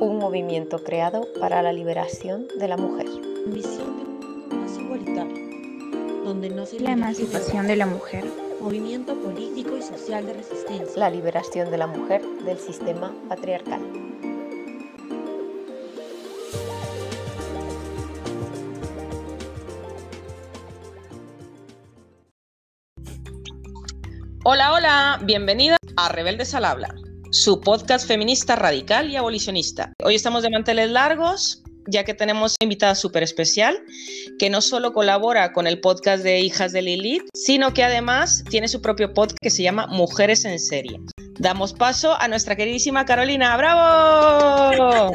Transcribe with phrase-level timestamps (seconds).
[0.00, 3.06] un movimiento creado para la liberación de la mujer.
[3.46, 8.24] Visión de un mundo más igualitario, donde no se La emancipación de la mujer.
[8.60, 10.98] Movimiento político y social de resistencia.
[10.98, 13.80] La liberación de la mujer del sistema patriarcal.
[24.44, 26.94] Hola, hola, bienvenida a Rebeldes al Habla,
[27.30, 29.92] su podcast feminista radical y abolicionista.
[30.02, 33.78] Hoy estamos de manteles largos, ya que tenemos invitada súper especial,
[34.40, 38.66] que no solo colabora con el podcast de Hijas de Lilith, sino que además tiene
[38.66, 41.00] su propio podcast que se llama Mujeres en Serie.
[41.38, 43.56] Damos paso a nuestra queridísima Carolina.
[43.56, 45.12] ¡Bravo!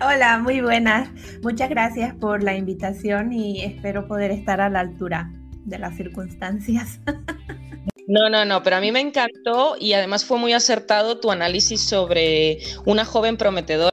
[0.00, 1.10] Hola, muy buenas.
[1.42, 5.30] Muchas gracias por la invitación y espero poder estar a la altura
[5.66, 6.98] de las circunstancias.
[8.08, 11.82] No, no, no, pero a mí me encantó y además fue muy acertado tu análisis
[11.82, 13.92] sobre una joven prometedora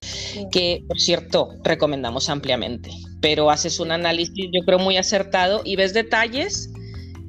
[0.52, 2.90] que, por cierto, recomendamos ampliamente,
[3.22, 6.70] pero haces un análisis yo creo muy acertado y ves detalles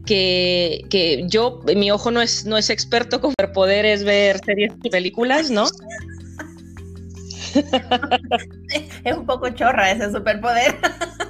[0.06, 4.72] que, que yo, mi ojo no es, no es experto con poder es ver series
[4.83, 5.67] y películas, ¿no?
[9.05, 10.78] es un poco chorra ese superpoder.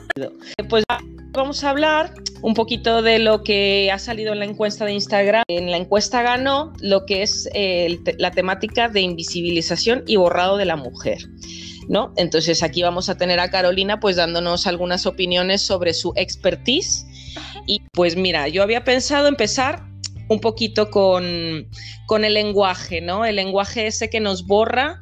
[0.68, 0.84] Pues
[1.32, 5.42] vamos a hablar un poquito de lo que ha salido en la encuesta de Instagram.
[5.48, 10.64] En la encuesta ganó lo que es eh, la temática de invisibilización y borrado de
[10.64, 11.18] la mujer.
[11.88, 12.12] ¿No?
[12.16, 17.04] Entonces aquí vamos a tener a Carolina pues dándonos algunas opiniones sobre su expertise
[17.66, 19.82] y pues mira, yo había pensado empezar
[20.28, 21.68] un poquito con,
[22.06, 23.24] con el lenguaje, ¿no?
[23.24, 25.00] El lenguaje ese que nos borra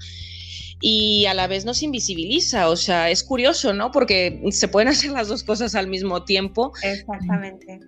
[0.80, 2.68] y a la vez nos invisibiliza.
[2.68, 3.90] O sea, es curioso, ¿no?
[3.90, 6.72] Porque se pueden hacer las dos cosas al mismo tiempo.
[6.82, 7.80] Exactamente.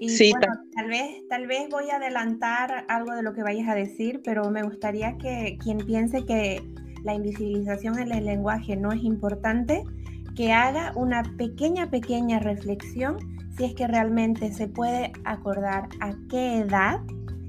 [0.00, 3.68] Y sí, bueno, tal vez, tal vez voy a adelantar algo de lo que vayas
[3.68, 6.62] a decir, pero me gustaría que quien piense que
[7.04, 9.84] la invisibilización en el lenguaje no es importante,
[10.34, 13.18] que haga una pequeña, pequeña reflexión
[13.56, 17.00] si es que realmente se puede acordar a qué edad,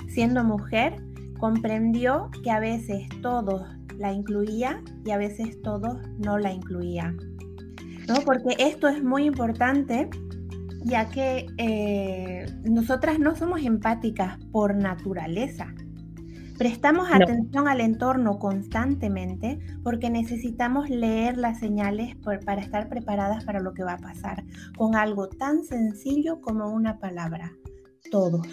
[0.07, 0.95] siendo mujer,
[1.39, 7.15] comprendió que a veces todos la incluía y a veces todos no la incluía.
[8.07, 8.15] ¿no?
[8.23, 10.09] Porque esto es muy importante
[10.85, 15.73] ya que eh, nosotras no somos empáticas por naturaleza.
[16.59, 23.73] Prestamos atención al entorno constantemente porque necesitamos leer las señales para estar preparadas para lo
[23.73, 24.45] que va a pasar,
[24.77, 27.51] con algo tan sencillo como una palabra,
[28.09, 28.47] todos.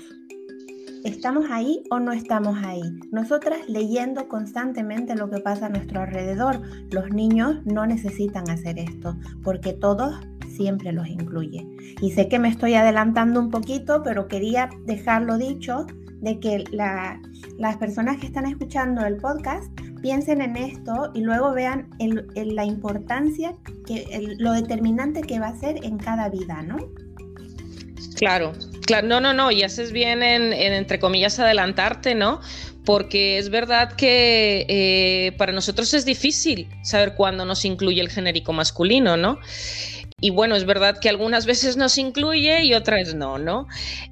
[1.05, 2.83] ¿Estamos ahí o no estamos ahí?
[3.11, 6.61] Nosotras leyendo constantemente lo que pasa a nuestro alrededor.
[6.93, 10.15] Los niños no necesitan hacer esto porque todos
[10.49, 11.67] siempre los incluye.
[12.01, 15.87] Y sé que me estoy adelantando un poquito, pero quería dejarlo dicho
[16.21, 21.91] de que las personas que están escuchando el podcast piensen en esto y luego vean
[22.35, 26.77] la importancia, que, lo determinante que va a ser en cada vida, ¿no?
[28.17, 28.53] Claro,
[28.87, 32.41] claro, no, no, no, y haces bien en, entre comillas, adelantarte, ¿no?
[32.85, 38.53] Porque es verdad que eh, para nosotros es difícil saber cuándo nos incluye el genérico
[38.53, 39.39] masculino, ¿no?
[40.23, 43.67] Y bueno, es verdad que algunas veces nos incluye y otras no, ¿no?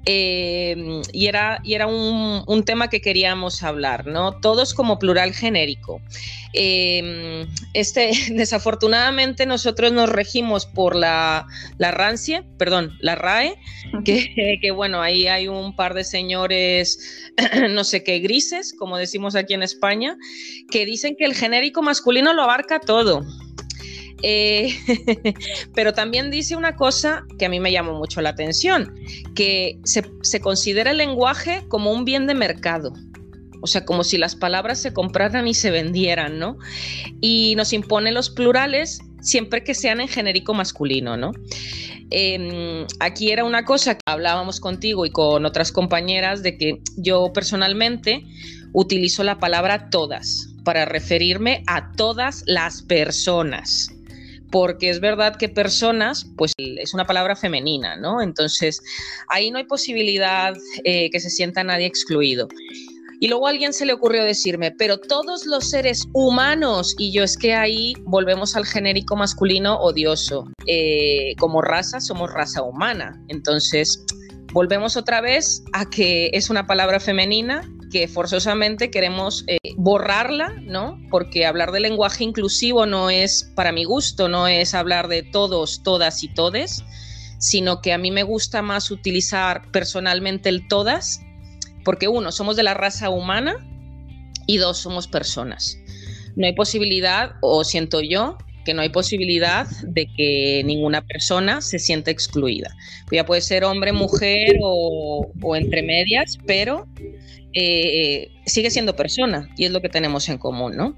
[0.05, 4.33] Eh, y era, y era un, tema que queríamos hablar, ¿no?
[4.33, 6.01] Todos como plural genérico.
[6.53, 13.55] Eh, este, desafortunadamente nosotros nos regimos por la, la rancia, perdón, la RAE,
[14.03, 17.31] que, que, bueno, ahí hay un par de señores,
[17.69, 20.17] no sé qué, grises, como decimos aquí en España,
[20.69, 23.23] que dicen que el genérico masculino lo abarca todo.
[24.23, 24.75] Eh,
[25.75, 28.93] pero también dice una cosa que a mí me llamó mucho la atención,
[29.35, 32.93] que se, considera el lenguaje como un bien de mercado.
[33.61, 36.57] O sea, como si las palabras se compraran y se vendieran, ¿no?
[37.21, 41.31] Y nos impone los plurales siempre que sean en genérico masculino, ¿no?
[42.09, 47.31] Em, aquí era una cosa que hablábamos contigo y con otras compañeras de que yo
[47.33, 48.25] personalmente
[48.73, 53.89] utilizo la palabra todas para referirme a todas las personas
[54.51, 58.21] porque es verdad que personas, pues es una palabra femenina, ¿no?
[58.21, 58.81] Entonces,
[59.27, 60.53] ahí no hay posibilidad
[60.83, 62.47] eh, que se sienta nadie excluido.
[63.19, 67.37] Y luego alguien se le ocurrió decirme, pero todos los seres humanos, y yo es
[67.37, 70.49] que ahí volvemos al genérico masculino odioso.
[70.65, 73.23] Eh, como raza somos raza humana.
[73.27, 74.03] Entonces,
[74.53, 77.61] volvemos otra vez a que es una palabra femenina
[77.91, 80.99] que forzosamente queremos eh, borrarla, ¿no?
[81.09, 85.83] Porque hablar de lenguaje inclusivo no es, para mi gusto, no es hablar de todos,
[85.83, 86.83] todas y todes,
[87.37, 91.21] sino que a mí me gusta más utilizar personalmente el todas,
[91.83, 93.55] porque uno, somos de la raza humana
[94.47, 95.77] y dos, somos personas.
[96.35, 101.79] no hay posibilidad, o siento yo, que no hay posibilidad de que ninguna persona se
[101.79, 102.75] sienta excluida.
[103.11, 106.87] Ya puede ser hombre, mujer o, entre medias, pero
[107.53, 110.95] eh, sigue siendo persona y es lo que tenemos en común, ¿no?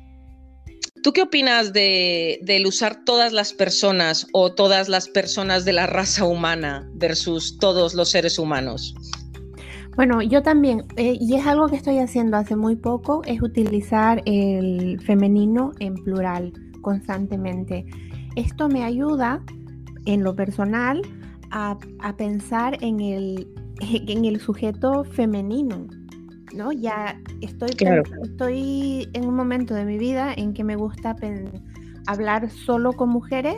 [1.04, 5.86] ¿Tú qué opinas de, del usar todas las personas o todas las personas de la
[5.86, 8.96] raza humana versus todos los seres humanos?
[9.96, 14.24] Bueno, yo también, eh, y es algo que estoy haciendo hace muy poco, es utilizar
[14.26, 17.86] el femenino en plural constantemente.
[18.36, 19.44] Esto me ayuda
[20.06, 21.02] en lo personal
[21.52, 21.78] a,
[22.18, 23.48] pensar en el,
[23.82, 25.86] en el sujeto femenino,
[26.54, 26.72] ¿no?
[26.72, 27.70] Ya estoy,
[28.24, 31.16] estoy en un momento de mi vida en que me gusta
[32.08, 33.58] hablar solo con mujeres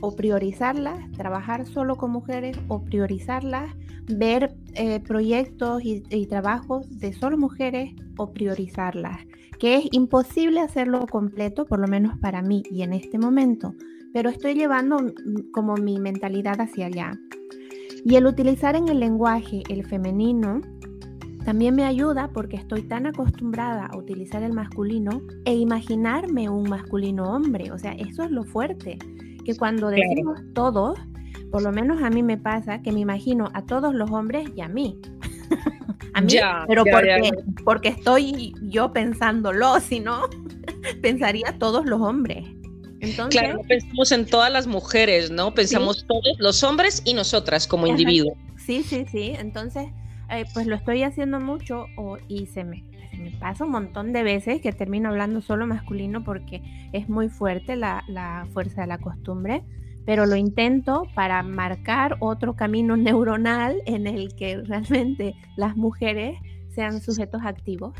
[0.00, 3.72] o priorizarlas, trabajar solo con mujeres o priorizarlas,
[4.08, 9.20] ver eh, proyectos y, y, trabajos de solo mujeres o priorizarlas,
[9.60, 13.74] que es imposible hacerlo completo, por lo menos para mí y en este momento,
[14.12, 14.98] pero estoy llevando
[15.52, 17.12] como mi mentalidad hacia allá.
[18.04, 20.60] Y el utilizar en el lenguaje el femenino
[21.44, 27.32] también me ayuda porque estoy tan acostumbrada a utilizar el masculino e imaginarme un masculino
[27.32, 27.72] hombre.
[27.72, 28.98] O sea, eso es lo fuerte,
[29.44, 30.98] que cuando decimos todos,
[31.50, 34.60] por lo menos a mí me pasa que me imagino a todos los hombres y
[34.60, 34.98] a mí.
[36.14, 36.34] a mí,
[36.68, 37.30] pero porque,
[37.64, 40.22] porque estoy yo pensándolo, si no,
[41.00, 42.46] pensaría a todos los hombres.
[43.00, 45.52] Entonces, claro, pensamos en todas las mujeres, ¿no?
[45.52, 48.34] Pensamos todos, los hombres y nosotras como individuos.
[48.64, 49.32] Sí, sí, sí.
[49.36, 49.88] Entonces,
[50.32, 52.84] eh, pues lo estoy haciendo mucho o, y se me,
[53.18, 56.62] me, pasa un montón de veces que termino hablando solo masculino porque
[56.92, 59.62] es muy fuerte la, la fuerza de la costumbre,
[60.04, 66.38] pero lo intento para marcar otro camino neuronal en el que realmente las mujeres
[66.74, 67.94] sean sujetos activos.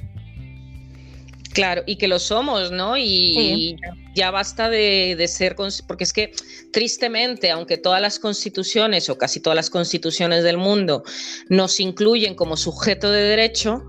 [1.53, 2.97] Claro, y que lo somos, ¿no?
[2.97, 3.77] Y,
[4.15, 5.57] ya basta de, de, ser,
[5.87, 6.33] porque es que
[6.73, 11.03] tristemente, aunque todas las constituciones o casi todas las constituciones del mundo
[11.49, 13.85] nos incluyen como sujeto de derecho,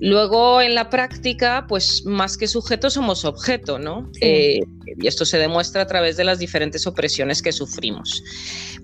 [0.00, 4.08] Luego, en la práctica, pues más que sujeto somos objeto, ¿no?
[4.20, 8.22] Eh, y esto se demuestra a través de las diferentes opresiones que sufrimos.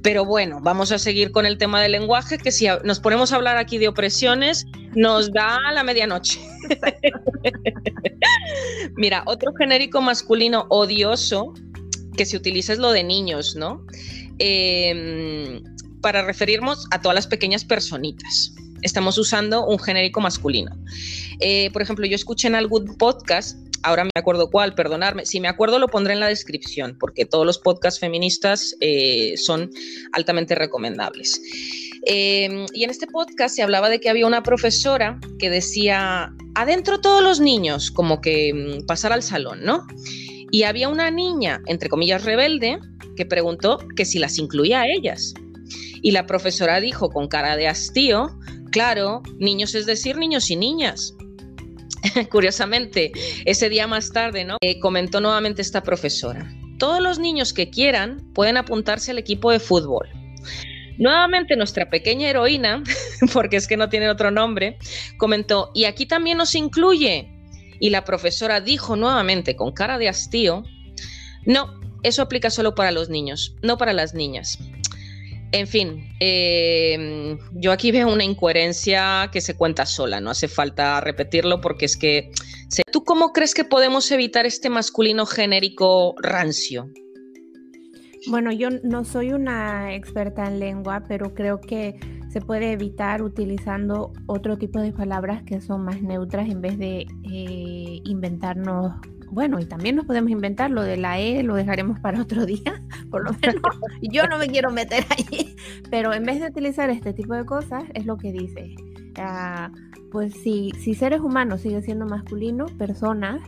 [0.03, 3.37] Pero bueno, vamos a seguir con el tema del lenguaje, que si nos ponemos a
[3.37, 6.41] hablar aquí de opresiones, nos da la medianoche.
[8.97, 11.55] Mira, otro genérico masculino odioso
[12.17, 13.87] que se utiliza es lo de niños, ¿no?
[14.39, 15.63] Em,
[16.01, 18.53] para referirnos a todas las pequeñas personitas
[18.85, 20.77] estamos usando un genérico masculino.
[21.41, 25.49] Eh, por ejemplo, yo escuché en algún podcast, ahora me acuerdo cuál, perdonarme, si me
[25.49, 29.71] acuerdo lo pondré en la descripción, porque todos los podcasts feministas eh, son
[30.13, 31.41] altamente recomendables.
[32.07, 37.01] Eh, y en este podcast se hablaba de que había una profesora que decía, adentro
[37.01, 39.87] todos los niños, como que mm, pasar al salón, ¿no?
[40.51, 42.79] Y había una niña, entre comillas, rebelde,
[43.17, 45.35] que preguntó que si las incluía a ellas.
[46.05, 48.31] Y la profesora dijo con cara de hastío,
[48.75, 51.15] Claro, niños es decir, niños y niñas.
[52.31, 53.13] Curiosamente,
[53.45, 54.57] ese día más tarde, ¿no?
[54.61, 56.53] Eh, comentó nuevamente esta profesora.
[56.79, 60.09] Todos los niños que quieran pueden apuntarse al equipo de fútbol.
[60.99, 62.83] Nuevamente nuestra pequeña heroína,
[63.33, 64.77] porque es que no tiene otro nombre,
[65.19, 67.31] comentó, y aquí también nos incluye.
[67.79, 70.65] Y la profesora dijo nuevamente con cara de hastío,
[71.47, 74.59] no, eso aplica solo para los niños, no para las niñas.
[75.55, 81.01] En fin, em, yo aquí veo una incoherencia que se cuenta sola, no hace falta
[81.01, 82.33] repetirlo porque es que...
[82.91, 86.91] ¿Tú cómo crees que podemos evitar este masculino genérico rancio?
[88.27, 92.01] Bueno, yo no soy una experta en lengua, pero creo que
[92.33, 97.07] se puede evitar utilizando otro tipo de palabras que son más neutras en vez de
[97.31, 98.93] eh, inventarnos
[99.35, 102.83] bueno, y también nos podemos inventar lo de la E, lo dejaremos para otro día,
[103.11, 103.63] por lo menos
[104.03, 105.57] yo no me quiero meter ahí,
[105.91, 108.75] pero en vez de utilizar este tipo de cosas, es lo que dice.
[109.17, 109.71] Ah,
[110.11, 113.41] pues si, si seres humanos sigue siendo masculino, personas,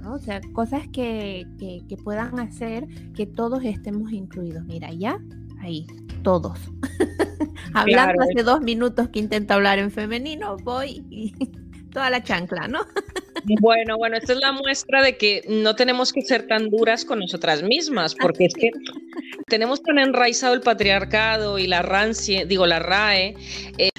[0.00, 0.14] ¿no?
[0.14, 4.64] o sea, cosas que, que, puedan hacer que todos estemos incluidos.
[4.64, 5.18] Mira, ya,
[5.60, 5.86] ahí,
[6.22, 6.58] todos.
[7.74, 11.34] Hablando hace dos minutos que intento hablar en femenino, voy y
[11.94, 12.80] toda la chancla, ¿no?
[13.60, 17.18] Bueno, bueno, esta es la muestra de que no tenemos que ser tan duras con
[17.18, 18.70] nosotras mismas, porque es que
[19.46, 23.34] tenemos tan enraizado el patriarcado y la rancia, digo, la RAE.
[23.78, 23.90] Eh,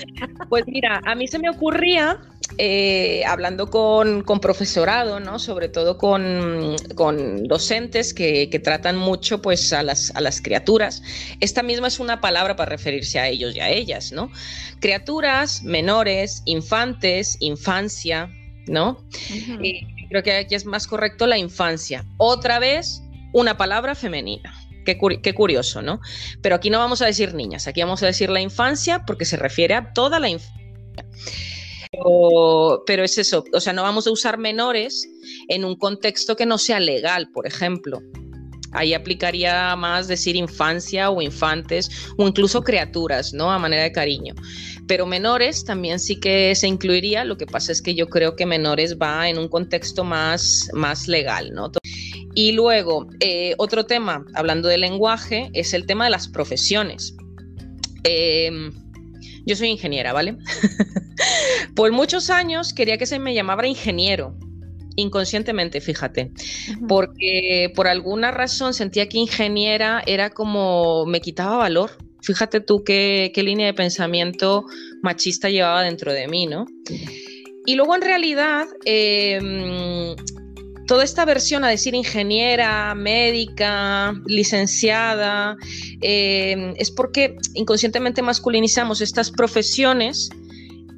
[0.49, 2.19] pues mira, a mí se me ocurría
[2.57, 5.39] eh, hablando con, profesorado, ¿no?
[5.39, 6.75] sobre todo con,
[7.47, 11.01] docentes que, tratan mucho pues, a, las, a las criaturas.
[11.39, 14.31] Esta misma es una palabra para referirse a ellos y a ellas, ¿no?
[14.79, 18.29] Criaturas, menores, infantes, infancia,
[18.67, 19.03] ¿no?
[20.09, 22.05] Creo que aquí es más correcto la infancia.
[22.17, 23.01] Otra vez,
[23.33, 24.53] una palabra femenina.
[24.85, 25.99] Qué, curioso, ¿no?
[26.41, 29.35] Pero aquí no vamos a decir niñas, aquí vamos a decir la infancia porque se
[29.35, 30.63] refiere a toda la infancia.
[32.85, 35.09] Pero, es eso, o sea, no vamos a usar menores
[35.47, 38.01] en un contexto que no sea legal, por ejemplo.
[38.71, 43.51] Ahí aplicaría más decir infancia o infantes o incluso criaturas, ¿no?
[43.51, 44.35] A manera de cariño.
[44.85, 48.45] Pero menores también sí que se incluiría, lo que pasa es que yo creo que
[48.45, 51.71] menores va en un contexto más, más legal, ¿no?
[52.35, 57.15] Y luego, eh, otro tema, hablando de lenguaje, es el tema de las profesiones.
[58.03, 58.73] Em,
[59.45, 60.37] yo soy ingeniera, ¿vale?
[61.75, 64.35] Por muchos años quería que se me llamara ingeniero,
[64.95, 66.31] inconscientemente, fíjate,
[66.87, 71.91] porque por alguna razón sentía que ingeniera era como me quitaba valor.
[72.21, 74.63] Fíjate tú qué, línea de pensamiento
[75.03, 76.65] machista llevaba dentro de mí, ¿no?
[77.65, 80.15] Y luego en realidad, em,
[80.87, 85.55] toda esta versión a decir ingeniera, médica, licenciada,
[86.01, 90.29] em, es porque inconscientemente masculinizamos estas profesiones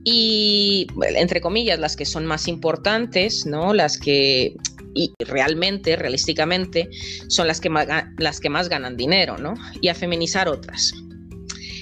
[0.04, 3.74] y, entre comillas, las que son más importantes, ¿no?
[3.74, 4.56] Las que
[4.98, 6.90] y realmente, realísticamente,
[7.28, 9.54] son las que más, las que más ganan dinero, ¿no?
[9.80, 10.92] Y a feminizar otras.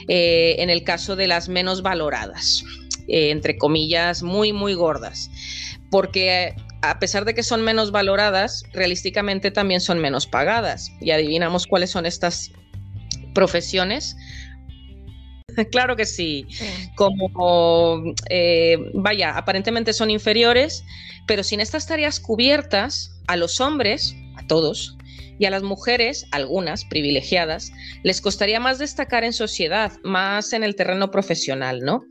[0.08, 2.64] Eh, en el caso de las menos valoradas,
[3.08, 5.30] eh, entre comillas, muy, muy gordas.
[5.92, 10.92] Porque a pesar de que son menos valoradas, realísticamente también son menos pagadas.
[11.02, 12.52] Y adivinamos cuáles son estas
[13.34, 14.16] profesiones
[15.72, 16.48] claro que sí.
[16.96, 20.84] Como, eh, vaya, aparentemente son inferiores,
[21.28, 24.98] pero sin estas tareas cubiertas, a los hombres, a todos,
[25.38, 27.72] y a las mujeres, algunas privilegiadas,
[28.04, 32.06] les costaría más destacar en sociedad, más en el terreno profesional, ¿no?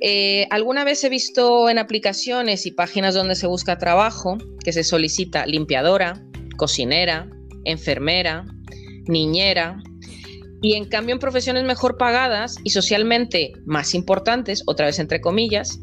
[0.00, 4.84] Eh, alguna vez he visto en aplicaciones y páginas donde se busca trabajo que se
[4.84, 6.22] solicita limpiadora,
[6.56, 7.28] cocinera,
[7.64, 8.44] enfermera,
[9.06, 9.82] niñera,
[10.60, 15.78] y en cambio en profesiones mejor pagadas y socialmente más importantes, otra vez entre comillas,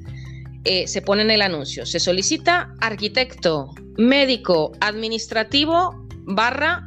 [0.65, 1.85] eh, se pone en el anuncio.
[1.85, 6.85] Se solicita arquitecto, médico, administrativo barra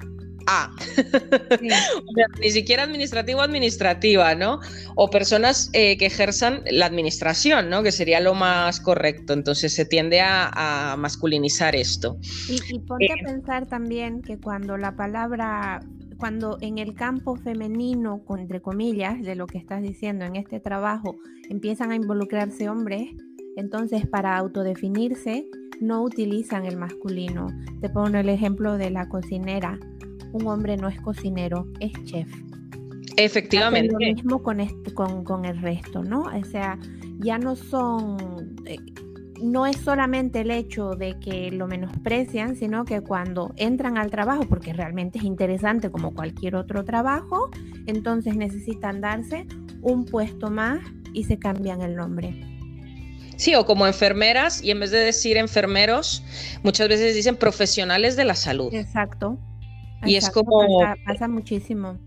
[0.50, 0.75] A.
[2.40, 4.61] ni siquiera administrativo administrativa, ¿no?
[4.95, 7.83] O personas eh, que ejerzan la administración, ¿no?
[7.83, 9.35] Que sería lo más correcto.
[9.35, 12.19] Entonces se tiende a, masculinizar esto.
[12.49, 15.81] Y, ponte a eh, pensar también que cuando la palabra
[16.19, 21.17] cuando en el campo femenino, entre comillas, de lo que estás diciendo en este trabajo,
[21.49, 23.11] empiezan a involucrarse hombres,
[23.57, 25.47] entonces para autodefinirse
[25.81, 27.47] no utilizan el masculino.
[27.81, 29.78] Te pongo el ejemplo de la cocinera.
[30.32, 32.28] Un hombre no es cocinero, es chef.
[33.16, 33.92] Efectivamente.
[33.92, 36.23] lo mismo con, este, con, con, el resto, ¿no?
[36.23, 36.78] O sea,
[37.18, 38.56] ya no son...
[38.66, 38.78] Eh,
[39.40, 44.44] no es solamente el hecho de que lo menosprecian, sino que cuando entran al trabajo,
[44.49, 47.50] porque realmente es interesante como cualquier otro trabajo,
[47.87, 49.47] entonces necesitan darse
[49.80, 50.80] un puesto más
[51.12, 52.35] y se cambian el nombre.
[53.37, 56.25] Sí, o como enfermeras y en vez de decir enfermeros,
[56.64, 58.75] muchas veces dicen profesionales de la salud.
[58.75, 59.38] Exacto.
[60.05, 60.67] Y es como...
[61.07, 61.99] Pasa, muchísimo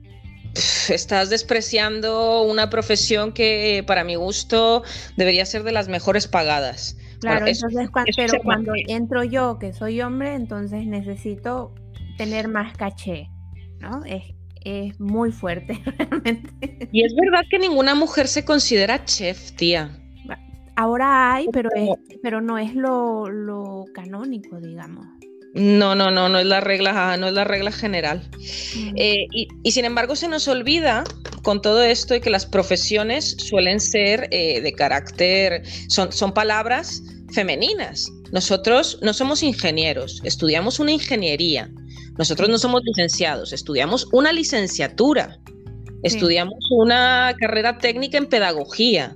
[0.90, 4.84] estás despreciando una profesión que para mi gusto
[5.18, 6.98] debería ser de las mejores pagadas.
[7.20, 11.74] Claro, entonces pero cuando entro yo, que soy hombre, entonces necesito
[12.18, 13.30] tener más caché,
[13.80, 14.04] ¿no?
[14.06, 14.24] Es,
[14.66, 16.90] es muy fuerte realmente.
[16.92, 19.98] Y es verdad que ninguna mujer se considera chef, tía.
[20.76, 21.90] Ahora hay, pero, es,
[22.24, 25.06] pero no es lo, lo canónico, digamos.
[25.54, 28.30] No, no, no, no es la regla, no es la regla general.
[28.76, 28.94] Mm.
[28.96, 29.28] Eh,
[29.64, 31.04] y, sin embargo se nos olvida
[31.44, 37.04] con todo esto de que las profesiones suelen ser eh, de carácter, son, son palabras
[37.34, 38.08] femeninas.
[38.32, 41.70] Nosotros no somos ingenieros, estudiamos una ingeniería.
[42.18, 45.38] Nosotros no somos licenciados, estudiamos una licenciatura.
[46.04, 49.14] Estudiamos una carrera técnica en pedagogía.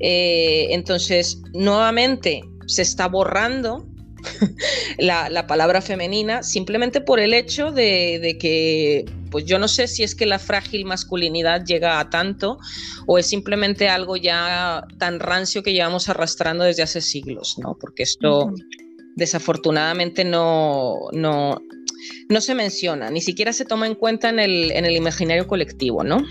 [0.00, 3.86] Eh, entonces, nuevamente se está borrando
[4.98, 10.14] la, palabra femenina simplemente por el hecho de, que, pues yo no sé si es
[10.14, 12.58] que la frágil masculinidad llega a tanto
[13.06, 17.76] o es simplemente algo ya tan rancio que llevamos arrastrando desde hace siglos, ¿no?
[17.80, 18.52] Porque esto
[19.16, 21.60] desafortunadamente no, no,
[22.28, 26.02] no se menciona, ni siquiera se toma en cuenta en el, en el imaginario colectivo,
[26.02, 26.24] ¿no?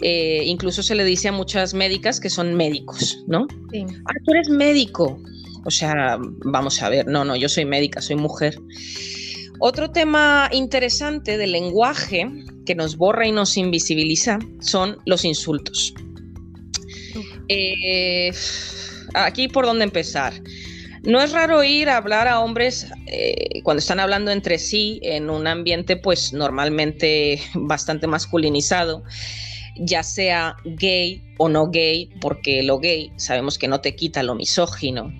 [0.00, 3.46] Eh, incluso se le dice a muchas médicas que son médicos, ¿no?
[4.06, 5.20] Ah, tú eres médico.
[5.64, 8.58] O sea, vamos a ver, no, no, yo soy médica, soy mujer.
[9.60, 12.30] Otro tema interesante del lenguaje
[12.64, 15.94] que nos borra y nos invisibiliza son los insultos.
[17.48, 18.30] Eh,
[19.14, 20.34] aquí por dónde empezar.
[21.02, 25.46] No es raro oír hablar a hombres eh, cuando están hablando entre sí en un
[25.46, 29.02] ambiente pues normalmente bastante masculinizado,
[29.76, 34.34] ya sea gay o no gay, porque lo gay sabemos que no te quita lo
[34.34, 35.12] misógino.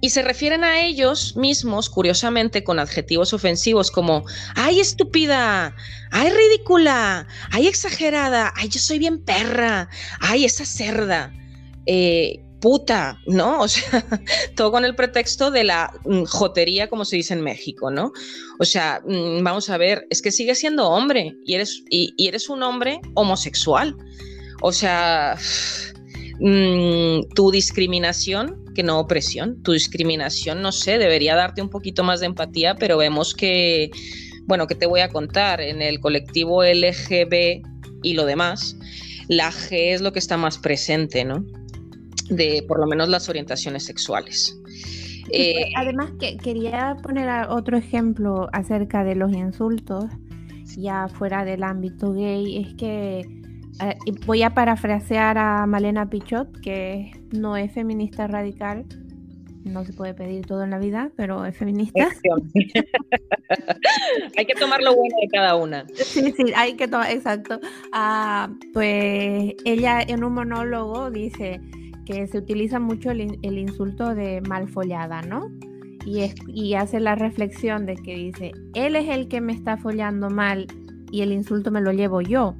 [0.00, 5.76] Y se refieren a ellos mismos, curiosamente, con adjetivos ofensivos como, ay estúpida,
[6.10, 9.88] ay ridícula, ay exagerada, ay yo soy bien perra,
[10.20, 11.32] ay esa cerda.
[11.86, 13.60] Eh, puta, ¿no?
[13.62, 14.04] O sea,
[14.56, 18.12] todo con el pretexto de la mm, jotería, como se dice en México, ¿no?
[18.58, 22.48] O sea, mm, vamos a ver, es que sigues siendo hombre y eres, y, eres
[22.48, 23.96] un hombre homosexual.
[24.62, 25.38] O sea,
[26.40, 32.20] mm, tu discriminación, que no opresión, tu discriminación, no sé, debería darte un poquito más
[32.20, 33.90] de empatía, pero vemos que,
[34.46, 35.60] bueno, ¿qué te voy a contar?
[35.60, 37.62] En el colectivo LGB
[38.02, 38.76] y lo demás,
[39.28, 41.44] la G es lo que está más presente, ¿no?
[42.30, 44.56] de por lo menos las orientaciones sexuales.
[45.32, 50.04] Eh, además, que quería poner otro ejemplo acerca de los insultos,
[50.76, 53.26] ya fuera del ámbito gay, es que
[54.26, 58.86] voy a parafrasear a Malena Pichot, que no es feminista radical,
[59.64, 62.08] no se puede pedir todo en la vida, pero es feminista.
[64.36, 65.86] hay que tomar lo bueno de cada una.
[65.94, 67.60] Sí, sí, hay que tomar, exacto.
[67.92, 71.60] Ah, pues ella en un monólogo dice,
[72.10, 75.50] se utiliza mucho el, insulto de mal follada, ¿no?
[76.04, 79.76] Y, es, y hace la reflexión de que dice, él es el que me está
[79.76, 80.66] follando mal
[81.12, 82.56] y el insulto me lo llevo yo.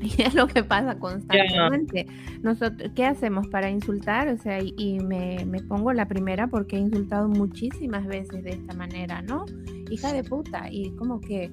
[0.18, 2.06] Y es lo que pasa constantemente.
[2.42, 4.28] Nosotros, ¿Qué hacemos para insultar?
[4.28, 8.74] O sea, y, me, me, pongo la primera porque he insultado muchísimas veces de esta
[8.74, 9.44] manera, ¿no?
[9.90, 10.70] Hija de puta.
[10.70, 11.50] Y como que,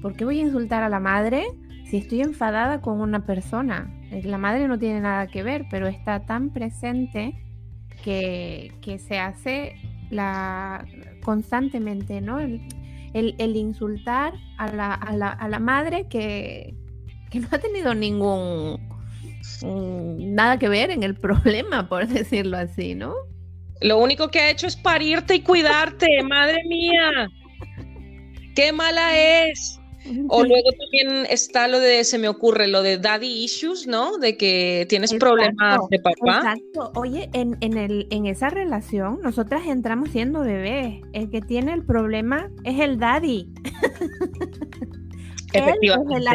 [0.00, 1.44] ¿por qué voy a insultar a la madre
[1.84, 3.92] si estoy enfadada con una persona?
[4.10, 7.34] Eh, la madre no tiene nada que ver, pero está tan presente
[8.02, 8.72] que,
[9.06, 9.74] se hace
[10.10, 10.86] la,
[11.22, 12.38] constantemente, ¿no?
[12.38, 12.62] El,
[13.56, 16.74] insultar a la, a, la, a la, madre que,
[17.32, 18.78] que no ha tenido ningún
[19.62, 23.14] mm, nada que ver en el problema, por decirlo así, ¿no?
[23.80, 27.28] Lo único que ha hecho es parirte y cuidarte, madre mía.
[28.54, 29.78] Qué mala es.
[30.28, 34.18] O luego también está lo de, se me ocurre, lo de daddy issues, ¿no?
[34.18, 36.36] De que tienes problemas de papá.
[36.36, 36.92] Exacto.
[36.94, 41.00] Oye, en, el, en esa relación, nosotras entramos siendo bebés.
[41.14, 43.48] El que tiene el problema es el daddy.
[45.52, 46.26] Él es, el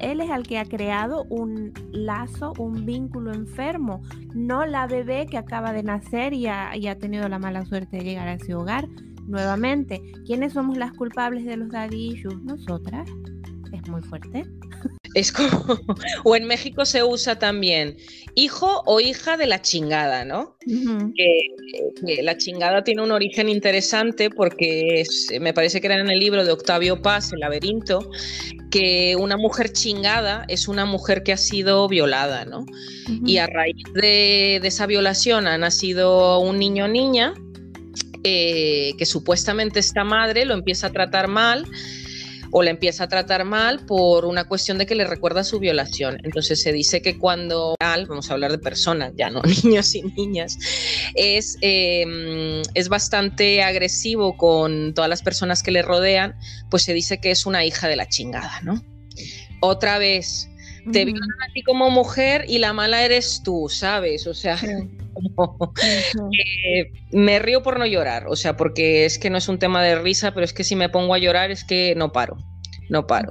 [0.00, 4.02] él es, el que ha creado un lazo, un vínculo enfermo,
[4.34, 7.98] no la bebé que acaba de nacer y ha, y ha tenido la mala suerte
[7.98, 8.88] de llegar a ese hogar.
[9.26, 12.42] Nuevamente, ¿quiénes somos las culpables de los daddy issues?
[12.42, 13.08] Nosotras.
[13.72, 14.44] Es muy fuerte.
[15.16, 15.48] Es como,
[16.24, 17.96] o en México se usa también
[18.34, 20.58] hijo o hija de la chingada, ¿no?
[21.16, 25.04] que, la chingada tiene un origen interesante porque
[25.40, 28.10] me parece que era en el libro de Octavio Paz, El laberinto,
[28.70, 32.66] que una mujer chingada es una mujer que ha sido violada, ¿no?
[33.24, 37.32] Y a raíz de, de esa violación ha nacido un niño o niña
[38.28, 41.64] eh, que supuestamente esta madre lo empieza a tratar mal
[42.50, 46.18] o la empieza a tratar mal por una cuestión de que le recuerda su violación.
[46.22, 50.58] Entonces se dice que cuando, vamos a hablar de personas, ya no niños y niñas,
[51.14, 56.34] es, em, es bastante agresivo con todas las personas que le rodean,
[56.70, 58.82] pues se dice que es una hija de la chingada, ¿no?
[59.60, 60.48] Otra vez,
[60.92, 64.26] te violan a ti como mujer y la mala eres tú, ¿sabes?
[64.26, 64.58] O sea,
[66.66, 69.82] Eh, me río por no llorar, o sea, porque es que no es un tema
[69.82, 72.36] de risa, pero es que si me pongo a llorar es que no paro,
[72.88, 73.30] no paro.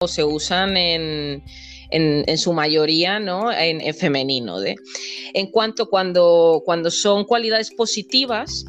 [0.00, 1.42] O se usan en,
[1.90, 3.52] en, su mayoría, ¿no?
[3.52, 4.60] En, femenino.
[4.60, 4.76] ¿de?
[5.34, 8.64] En cuanto cuando, cuando son cualidades positivas,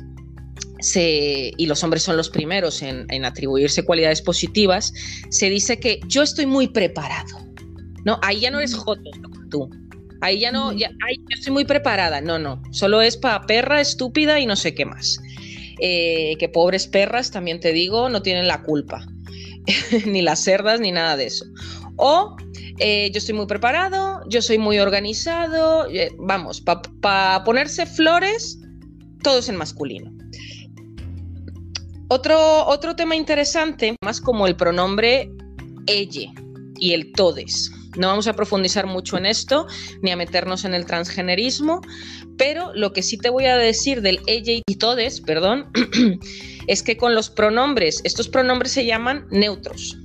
[0.79, 4.93] se, y los hombres son los primeros en, en, atribuirse cualidades positivas,
[5.29, 7.43] se dice que yo estoy muy preparado.
[8.05, 8.19] ¿no?
[8.21, 9.09] Ahí ya no eres joto,
[9.49, 9.69] tú.
[10.23, 10.89] Ahí ya no, ya,
[11.31, 12.21] estoy muy preparada.
[12.21, 15.19] No, no, solo es para perra estúpida y no sé qué más.
[15.81, 19.05] Eh, que pobres perras, también te digo, no tienen la culpa.
[20.05, 21.45] ni las cerdas, ni nada de eso.
[21.97, 22.37] O
[22.79, 25.89] eh, yo estoy muy preparado, yo soy muy organizado.
[25.89, 28.59] Eh, vamos, para ponerse flores,
[29.23, 30.09] todo es en masculino.
[32.07, 35.29] Otro, otro tema interesante, más como el pronombre
[35.85, 36.31] ella
[36.79, 37.69] y el todes.
[37.95, 39.67] No vamos a profundizar mucho en esto,
[40.01, 41.81] ni a meternos en el transgenerismo,
[42.37, 45.71] pero lo que sí te voy a decir del ella y todes, perdón,
[46.67, 49.97] es que con los pronombres, estos pronombres se llaman neutros.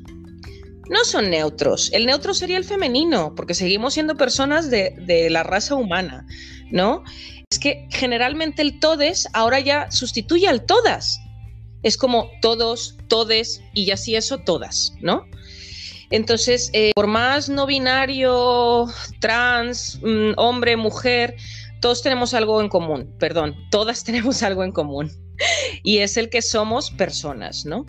[0.90, 1.90] No son neutros.
[1.92, 6.26] El neutro sería el femenino, porque seguimos siendo personas de, la raza humana,
[6.70, 7.02] ¿no?
[7.50, 11.20] Es que generalmente el todes ahora ya sustituye al todas.
[11.82, 15.24] Es como todos, todes y así eso, todas, ¿no?
[16.10, 18.86] Entonces, eh, por más no binario,
[19.20, 21.36] trans, mm, hombre, mujer,
[21.80, 25.10] todos tenemos algo en común, perdón, todas tenemos algo en común.
[25.84, 27.86] Y es el que somos personas, ¿no?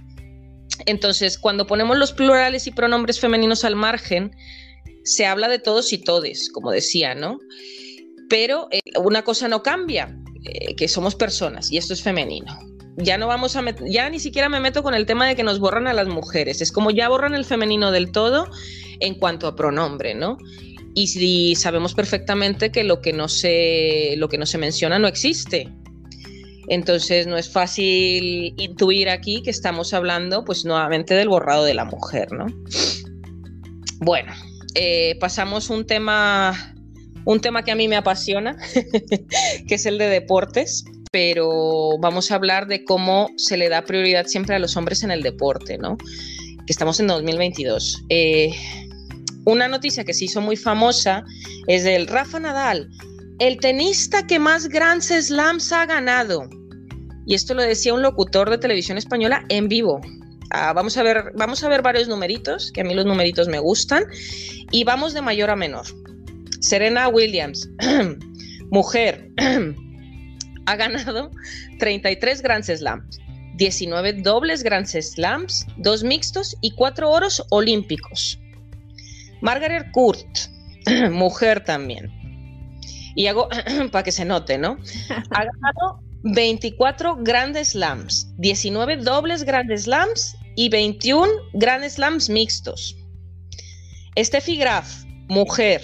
[0.86, 4.32] Entonces, cuando ponemos los plurales y pronombres femeninos al margen,
[5.04, 7.40] se habla de todos y todes, como decía, ¿no?
[8.30, 12.58] Pero eh, una cosa no cambia, eh, que somos personas y esto es femenino.
[13.02, 15.60] Ya no vamos a ya ni siquiera me meto con el tema de que nos
[15.60, 16.62] borran a las mujeres.
[16.62, 18.48] Es como ya borran el femenino del todo
[19.00, 20.38] en cuanto a pronombre, ¿no?
[20.96, 25.08] Y si sabemos perfectamente que lo que no se, lo que no se menciona no
[25.08, 25.70] existe.
[26.68, 31.86] Entonces no es fácil intuir aquí que estamos hablando pues nuevamente del borrado de la
[31.86, 32.48] mujer, ¿no?
[34.00, 34.32] Bueno,
[34.76, 36.76] eh, pasamos un tema,
[37.26, 38.58] un tema que a mí me apasiona,
[39.68, 44.26] que es el de deportes, pero vamos a hablar de cómo se le da prioridad
[44.28, 45.98] siempre a los hombres en el deporte, ¿no?
[45.98, 48.04] Que estamos en 2022.
[48.10, 48.52] Eh,
[49.46, 51.24] una noticia que se hizo muy famosa
[51.68, 52.90] es del Rafa Nadal,
[53.40, 56.48] el tenista que más Grand Slams ha ganado.
[57.26, 60.02] Y esto lo decía un locutor de televisión española en vivo.
[60.52, 63.60] Ah, vamos, a ver, vamos a ver varios numeritos, que a mí los numeritos me
[63.60, 64.04] gustan,
[64.72, 65.86] y vamos de mayor a menor.
[66.60, 67.70] Serena Williams,
[68.72, 69.32] mujer,
[70.70, 71.32] ha ganado
[71.80, 73.20] 33 Grand Slams,
[73.56, 78.40] 19 dobles Grand Slams, 2 mixtos y 4 oros olímpicos.
[79.42, 80.28] Margaret Court,
[81.12, 82.12] mujer también.
[83.16, 83.50] Y hago
[83.92, 84.78] para que se note, ¿no?
[85.32, 92.96] Ha ganado 24 grandes slams, 19 dobles grandes slams y 21 grandes slams mixtos.
[94.16, 95.82] Steffi Graf, mujer,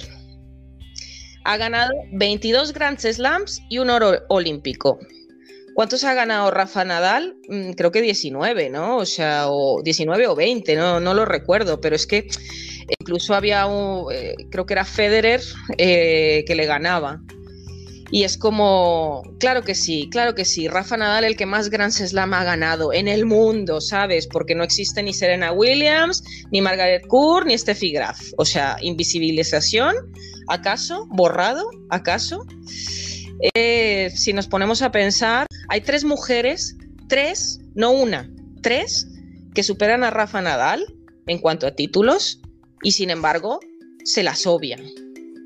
[1.45, 4.99] ha ganado 22 grandes slams y un oro olímpico.
[5.75, 7.35] ¿Cuántos ha ganado Rafa Nadal?
[7.47, 8.97] Mm, creo que 19, ¿no?
[8.97, 12.27] O sea, o 19 o 20, no, no lo recuerdo, pero es que
[12.99, 15.41] incluso había un, eh, creo que era Federer
[15.77, 17.21] eh, que le ganaba.
[18.11, 21.91] Y es como, claro que sí, claro que sí, Rafa Nadal el que más Grand
[21.91, 24.27] Slam ha ganado en el mundo, ¿sabes?
[24.27, 28.19] Porque no existe ni Serena Williams, ni Margaret Court, ni Steffi Graf.
[28.37, 29.95] O sea, invisibilización,
[30.47, 31.07] ¿acaso?
[31.09, 31.67] ¿Borrado?
[31.89, 32.45] ¿Acaso?
[33.55, 36.77] Eh, si nos ponemos a pensar, hay tres mujeres,
[37.09, 38.29] tres, no una,
[38.61, 39.07] tres,
[39.53, 40.85] que superan a Rafa Nadal
[41.27, 42.39] en cuanto a títulos
[42.83, 43.59] y sin embargo
[44.03, 44.81] se las obvian.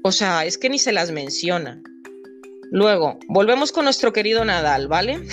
[0.03, 1.81] O sea, es que ni se las menciona.
[2.71, 5.21] Luego, volvemos con nuestro querido Nadal, ¿vale?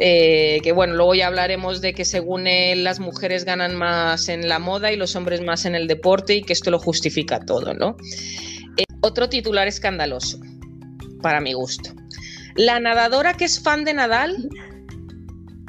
[0.00, 4.48] Eh, que bueno, luego ya hablaremos de que según él las mujeres ganan más en
[4.48, 7.74] la moda y los hombres más en el deporte y que esto lo justifica todo,
[7.74, 7.96] ¿no?
[8.76, 10.38] Eh, otro titular escandaloso,
[11.20, 11.90] para mi gusto.
[12.54, 14.48] La nadadora que es fan de Nadal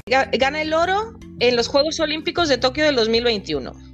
[0.06, 3.89] gana el oro en los Juegos Olímpicos de Tokio del 2021.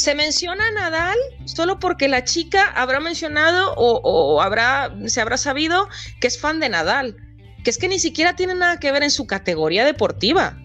[0.00, 5.90] Se menciona a Nadal solo porque la chica habrá mencionado o, habrá, se habrá sabido
[6.22, 7.18] que es fan de Nadal,
[7.64, 10.58] que es que ni siquiera tiene nada que ver en su categoría deportiva.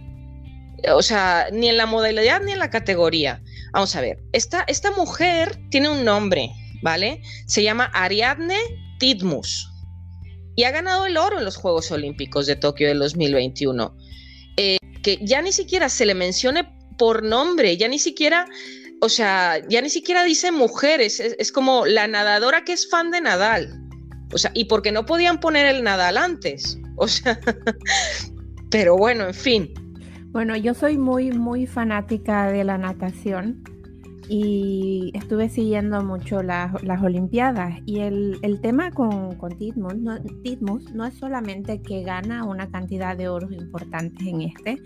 [0.94, 3.42] O sea, ni en la modalidad ni en la categoría.
[3.74, 6.50] Vamos a ver, esta, esta mujer tiene un nombre,
[6.82, 7.22] ¿vale?
[7.46, 8.58] Se llama Ariadne
[9.00, 9.70] Tidmus
[10.56, 13.98] y ha ganado el oro en los Juegos Olímpicos de Tokio del 2021.
[14.56, 18.48] Eh, que ya ni siquiera se le mencione por nombre, ya ni siquiera
[19.02, 23.22] o sea, ya ni siquiera dice mujeres, es, como la nadadora que es fan de
[23.22, 23.82] Nadal.
[24.34, 26.80] O sea, y porque no podían poner el Nadal antes.
[26.98, 27.38] O sea,
[28.72, 29.74] pero bueno, en fin.
[30.32, 33.62] Bueno, yo soy muy, muy fanática de la natación
[34.30, 36.72] y estuve siguiendo mucho las,
[37.04, 37.80] Olimpiadas.
[37.86, 43.52] Y el, tema con, con no, no es solamente que gana una cantidad de oros
[43.52, 44.82] importantes en este,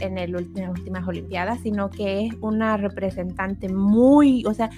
[0.00, 4.70] en, el, las últimas Olimpiadas, sino que es una representante muy, o sea,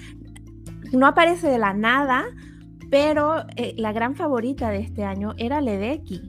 [0.91, 2.25] no aparece de la nada,
[2.89, 6.21] pero eh, la gran favorita de este año era Ledecky.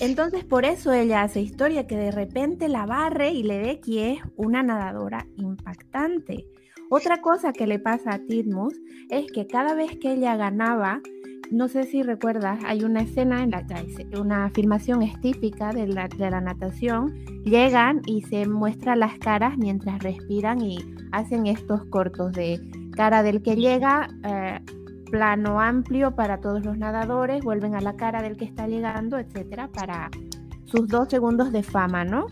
[0.00, 4.62] Entonces por eso ella hace historia, que de repente la barre y Ledecky es una
[4.62, 6.46] nadadora impactante.
[6.90, 8.74] Otra cosa que le pasa a Titmus
[9.10, 11.00] es que cada vez que ella ganaba,
[11.50, 15.86] no sé si recuerdas, hay una escena en la que una filmación es típica de
[15.86, 20.78] la, de la, natación, llegan y se muestran las caras mientras respiran y
[21.12, 22.60] hacen estos cortos de
[22.92, 24.60] cara del que llega, eh,
[25.10, 29.68] plano amplio para todos los nadadores, vuelven a la cara del que está llegando, etcétera,
[29.68, 30.10] para
[30.64, 32.26] sus dos segundos de fama, ¿no?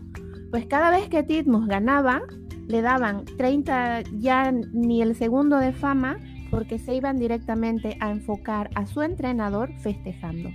[0.51, 2.23] Pues cada vez que Titmus ganaba,
[2.67, 6.17] le daban 30, ya ni el segundo de fama,
[6.55, 10.51] porque se iban directamente a enfocar a su entrenador festejando.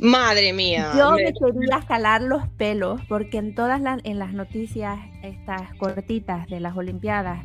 [0.00, 0.92] Madre mía.
[0.96, 6.46] Yo me, quería jalar los pelos porque en todas las, en las noticias, estas cortitas
[6.46, 7.44] de las Olimpiadas,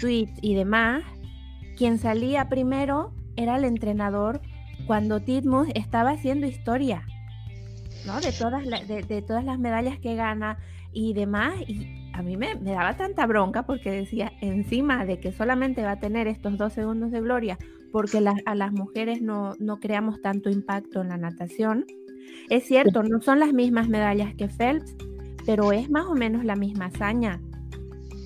[0.00, 1.02] tweets y demás,
[1.76, 4.40] quien salía primero era el entrenador
[4.86, 7.04] cuando Titmus estaba haciendo historia,
[8.06, 8.18] ¿no?
[8.20, 10.58] De todas, de, todas las medallas que gana
[10.92, 11.54] y demás.
[11.66, 16.00] Y a mí me, daba tanta bronca porque decía, encima de que solamente va a
[16.00, 17.58] tener estos dos segundos de gloria,
[17.92, 21.84] porque a las mujeres no, creamos tanto impacto en la natación.
[22.50, 24.94] Es cierto, no son las mismas medallas que Phelps,
[25.44, 27.40] pero es más o menos la misma hazaña.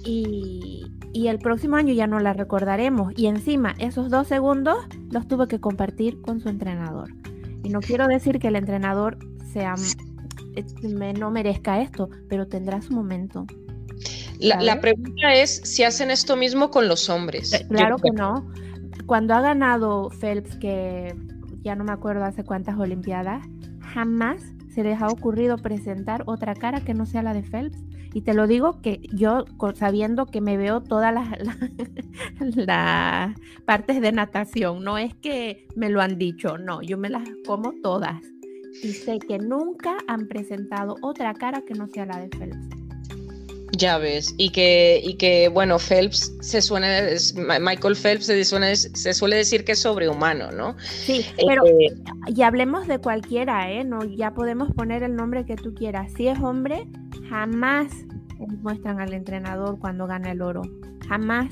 [0.04, 3.12] Y, y el próximo año ya no la recordaremos.
[3.16, 4.78] Y encima, esos dos segundos
[5.10, 7.10] los tuvo que compartir con su entrenador.
[7.62, 9.18] Y no quiero decir que el entrenador
[9.52, 9.74] sea,
[10.56, 13.46] eh, no merezca esto, pero tendrá su momento.
[14.40, 17.52] La, pregunta es si hacen esto mismo con los hombres.
[17.52, 18.50] Eh, claro que no.
[19.06, 21.14] Cuando ha ganado Phelps, que
[21.62, 23.46] ya no me acuerdo hace cuántas Olimpiadas,
[23.80, 24.42] jamás
[24.74, 27.78] se les ha ocurrido presentar otra cara que no sea la de Phelps.
[28.12, 31.28] Y te lo digo que yo, sabiendo que me veo todas las,
[32.56, 37.28] las, partes de natación, no es que me lo han dicho, no, yo me las
[37.46, 38.20] como todas.
[38.82, 42.79] Y sé que nunca han presentado otra cara que no sea la de Phelps.
[43.80, 46.86] Ya ves, y que, y que bueno, Phelps se suena,
[47.60, 50.76] Michael Phelps se suele, se suele decir que es sobrehumano, ¿no?
[50.80, 53.82] Sí, pero eh, y hablemos de cualquiera, ¿eh?
[53.84, 56.12] No, ya podemos poner el nombre que tú quieras.
[56.14, 56.86] Si es hombre,
[57.30, 57.90] jamás
[58.60, 60.60] muestran al entrenador cuando gana el oro.
[61.08, 61.48] Jamás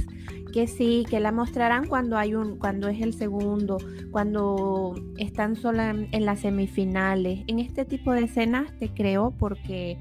[0.53, 3.79] que sí, que la mostrarán cuando hay un, cuando es el segundo,
[4.11, 7.41] cuando están solo en, en las semifinales.
[7.47, 9.97] En este tipo de escenas te creo porque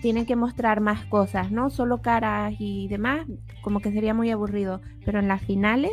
[0.00, 1.70] tienen que mostrar más cosas, ¿no?
[1.70, 3.26] Solo caras y demás,
[3.62, 4.80] como que sería muy aburrido.
[5.04, 5.92] Pero en las finales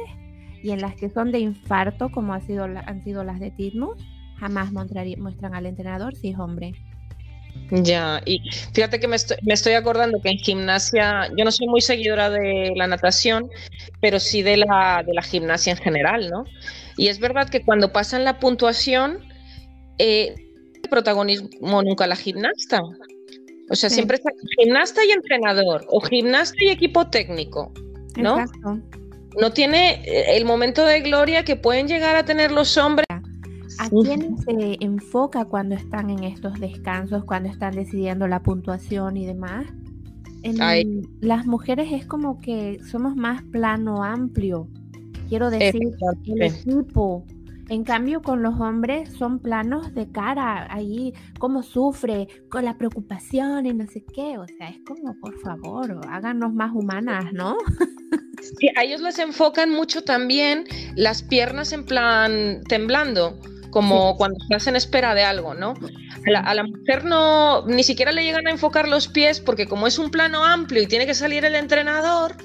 [0.61, 3.97] y en las que son de infarto, como ha sido, han sido las de Titmus,
[4.39, 6.73] jamás muestran al entrenador si es hombre.
[7.69, 8.41] Ya, y
[8.73, 12.87] fíjate que me estoy, acordando que en gimnasia, yo no soy muy seguidora de la
[12.87, 13.49] natación,
[14.01, 16.45] pero sí de la, de la gimnasia en general, ¿no?
[16.97, 19.19] Y es verdad que cuando pasan la puntuación,
[19.97, 20.35] eh,
[20.89, 22.81] protagonismo nunca la gimnasta.
[23.73, 27.71] O sea, siempre está gimnasta y entrenador, o gimnasta y equipo técnico,
[28.15, 28.39] ¿no?
[28.39, 28.79] Exacto.
[29.41, 33.07] No tiene eh, el momento de gloria que pueden llegar a tener los hombres.
[33.79, 39.25] ¿A quién se enfoca cuando están en estos descansos, cuando están decidiendo la puntuación y
[39.25, 39.65] demás?
[40.43, 44.67] En las mujeres es como que somos más plano amplio.
[45.29, 45.81] Quiero decir,
[46.27, 47.25] el equipo,
[47.73, 53.65] en cambio, con los hombres son planos de cara, ahí cómo sufre, con la preocupación
[53.65, 54.37] y no sé qué.
[54.37, 57.57] O sea, es como, por favor, háganos más humanas, ¿no?
[58.59, 63.39] Sí, a ellos les enfocan mucho también las piernas en plan temblando
[63.71, 65.73] como cuando estás en espera de algo, ¿no?
[66.25, 69.99] A la, mujer no, ni siquiera le llegan a enfocar los pies porque como es
[69.99, 72.35] un plano amplio y tiene que salir el entrenador,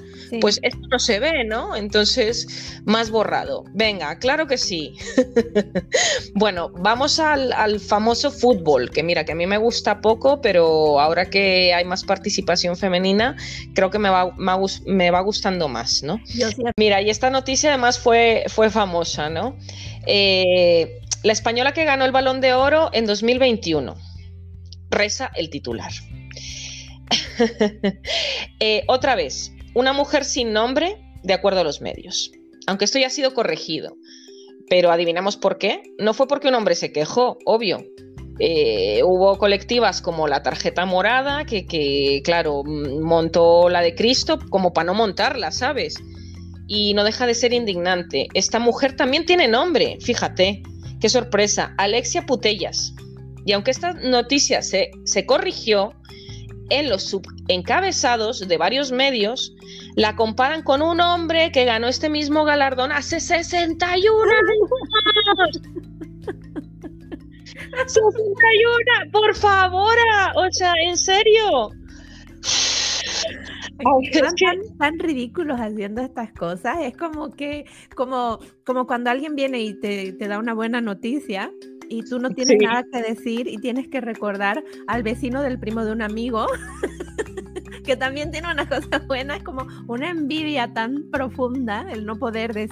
[0.40, 1.76] pues esto no se ve, ¿no?
[1.76, 3.64] Entonces, más borrado.
[3.74, 4.94] Venga, claro que sí.
[6.34, 11.30] bueno, vamos al, famoso fútbol, que mira, que a mí me gusta poco, pero ahora
[11.30, 13.36] que hay más participación femenina,
[13.74, 14.32] creo que me va,
[14.86, 16.20] me va gustando más, ¿no?
[16.76, 19.56] Mira, y esta noticia además fue, fue famosa, ¿no?
[20.06, 23.94] Eh, la española que ganó el balón de oro en 2021.
[24.90, 25.92] Reza el titular.
[28.60, 32.32] Eh, otra vez, una mujer sin nombre de acuerdo a los medios.
[32.66, 33.96] Aunque esto ya ha sido corregido.
[34.68, 35.82] Pero adivinamos por qué.
[35.98, 37.84] No fue porque un hombre se quejó, obvio.
[38.40, 44.72] Eh, hubo colectivas como la tarjeta morada, que, que, claro, montó la de Cristo como
[44.72, 45.94] para no montarla, ¿sabes?
[46.66, 48.26] Y no deja de ser indignante.
[48.34, 50.62] Esta mujer también tiene nombre, fíjate.
[51.00, 52.94] Qué sorpresa, Alexia Putellas.
[53.44, 55.94] Y aunque esta noticia se, se corrigió,
[56.70, 57.16] en los
[57.48, 59.54] encabezados de varios medios
[59.96, 64.70] la comparan con un hombre que ganó este mismo galardón hace 61 años.
[67.86, 69.96] 61, por favor,
[70.36, 71.70] o sea, en serio.
[74.12, 74.34] Están
[74.78, 76.78] tan, ridículos haciendo estas cosas.
[76.82, 77.64] Es como que,
[77.94, 81.52] como, como cuando alguien viene y te, te da una buena noticia
[81.88, 85.84] y tú no tienes nada que decir y tienes que recordar al vecino del primo
[85.84, 86.46] de un amigo
[87.84, 92.68] que también tiene una cosa buena, es como una envidia tan profunda el no poder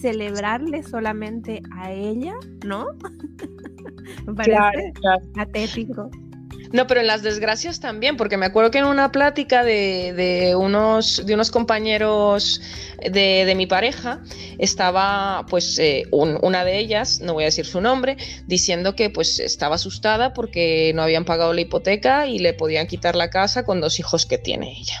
[0.00, 2.34] celebrarle solamente a ella,
[2.66, 2.88] ¿no?
[4.26, 4.92] Me parece
[5.34, 6.10] patético.
[6.72, 11.24] No, pero en las desgracias también, porque me acuerdo que en una plática de, unos,
[11.24, 12.60] de unos compañeros
[12.98, 14.20] de, mi pareja
[14.58, 19.38] estaba, pues, eh, una de ellas, no voy a decir su nombre, diciendo que pues
[19.38, 23.80] estaba asustada porque no habían pagado la hipoteca y le podían quitar la casa con
[23.80, 25.00] dos hijos que tiene ella.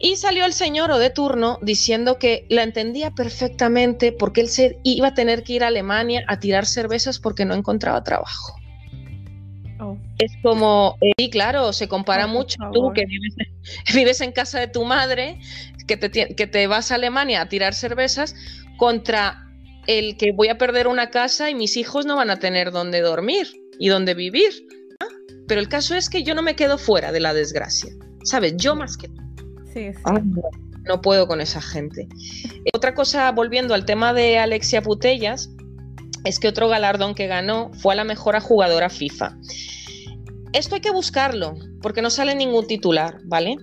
[0.00, 4.78] Y salió el señor o de turno diciendo que la entendía perfectamente porque él se
[4.84, 8.58] iba a tener que ir a Alemania a tirar cervezas porque no encontraba trabajo.
[9.80, 9.96] Oh.
[10.18, 13.04] Es como, eh, sí, claro, se compara oh, mucho tú que
[13.94, 15.38] vives, en casa de tu madre,
[15.86, 18.34] que te, que te vas a Alemania a tirar cervezas,
[18.76, 19.44] contra
[19.86, 23.00] el que voy a perder una casa y mis hijos no van a tener dónde
[23.00, 24.52] dormir y dónde vivir.
[25.46, 27.90] Pero el caso es que yo no me quedo fuera de la desgracia,
[28.22, 28.54] ¿sabes?
[28.56, 29.22] Yo más que tú.
[29.72, 30.02] Sí, sí.
[30.84, 32.06] no puedo con esa gente.
[32.74, 35.50] Otra cosa, volviendo al tema de Alexia Putellas,
[36.24, 39.36] es que otro galardón que ganó fue a la mejor jugadora FIFA.
[40.52, 43.56] Esto hay que buscarlo, porque no sale ningún titular, ¿vale?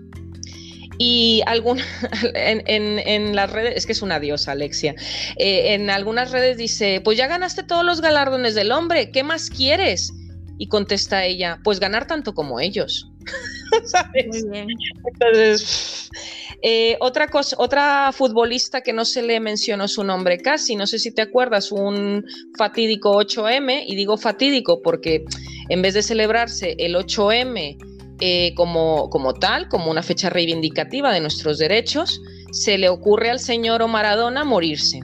[0.98, 1.80] Y algún,
[2.34, 4.96] en, las redes, es que es una diosa, Alexia,
[5.38, 9.50] eh, en algunas redes dice, pues ya ganaste todos los galardones del hombre, ¿qué más
[9.50, 10.13] quieres?
[10.58, 13.12] Y contesta ella, pues ganar tanto como ellos.
[13.86, 14.46] ¿Sabes?
[15.04, 16.10] Entonces,
[16.62, 21.00] eh, otra cosa, otra futbolista que no se le mencionó su nombre casi, no sé
[21.00, 22.26] si te acuerdas, un
[22.58, 25.26] fatídico 8M, y digo fatídico porque
[25.70, 27.78] en vez de celebrarse el 8M
[28.22, 33.39] eh, como, como tal, como una fecha reivindicativa de nuestros derechos, se le ocurre al
[33.39, 35.02] señor Maradona morirse.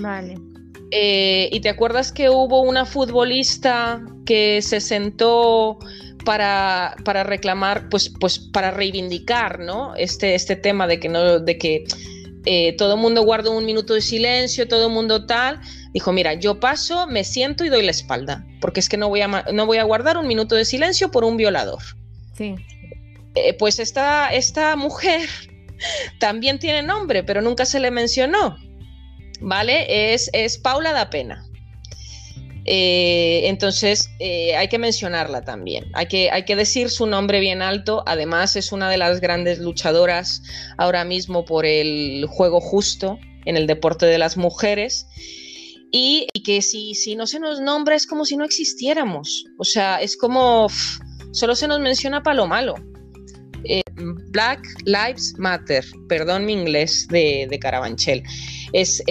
[0.00, 0.36] Vale.
[0.90, 5.78] Eh, y te acuerdas que hubo una futbolista que se sentó
[6.24, 9.94] para, reclamar, pues, pues para reivindicar, ¿no?
[9.96, 11.84] Este, este tema de que no, de que
[12.46, 15.60] eh, todo el mundo guarda un minuto de silencio, todo el mundo tal.
[15.92, 19.20] Dijo, mira, yo paso, me siento y doy la espalda, porque es que no voy
[19.20, 21.82] a, no voy a guardar un minuto de silencio por un violador.
[22.36, 22.54] Sí.
[23.34, 25.28] Eh, pues esta, esta mujer
[26.18, 28.56] también tiene nombre, pero nunca se le mencionó.
[29.40, 30.14] ¿Vale?
[30.14, 31.44] Es, es Paula da Pena.
[32.66, 37.60] Eh, entonces eh, hay que mencionarla también, hay que, hay que decir su nombre bien
[37.60, 40.42] alto, además es una de las grandes luchadoras
[40.78, 45.06] ahora mismo por el juego justo en el deporte de las mujeres.
[45.96, 50.00] Y, que si, si, no se nos nombra es como si no existiéramos, o sea,
[50.00, 50.66] es como
[51.30, 52.74] solo se nos menciona para lo malo.
[53.62, 53.80] Eh,
[54.32, 58.24] Black Lives Matter, perdón mi inglés de, de Carabanchel,
[58.72, 59.02] es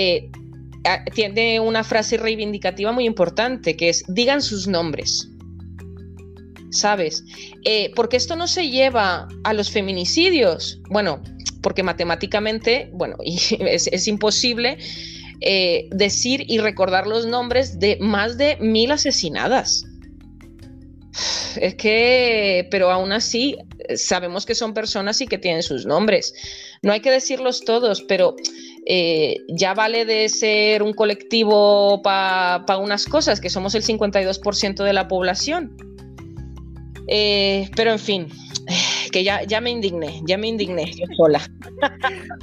[1.13, 5.29] tiene una frase reivindicativa muy importante, que es digan sus nombres.
[6.71, 7.23] ¿Sabes?
[7.65, 10.79] Eh, porque esto no se lleva a los feminicidios.
[10.89, 11.21] Bueno,
[11.61, 14.77] porque matemáticamente, bueno, es, imposible
[15.41, 19.85] eh, decir y recordar los nombres de más de mil asesinadas.
[21.55, 23.55] Es que, pero aún así,
[23.95, 26.33] sabemos que son personas y que tienen sus nombres.
[26.81, 28.35] No hay que decirlos todos, pero
[28.85, 34.93] eh, ya vale de ser un colectivo para unas cosas, que somos el 52% de
[34.93, 35.75] la población.
[37.07, 38.27] Eh, pero en fin,
[39.11, 41.41] que ya, ya me indigné, ya me indigné yo sola.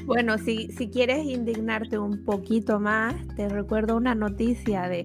[0.07, 5.05] Bueno, si, si quieres indignarte un poquito más, te recuerdo una noticia de,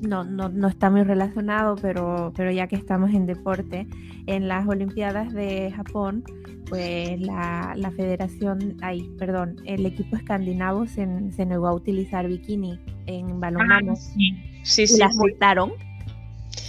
[0.00, 3.86] no, no, no está muy relacionado, pero, pero ya que estamos en deporte,
[4.26, 6.24] en las Olimpiadas de Japón
[6.70, 13.92] pues la, federación, ay, perdón, el equipo escandinavo se, negó a utilizar bikini en balonmano.
[13.92, 14.84] Ah, sí.
[14.84, 15.72] y las multaron.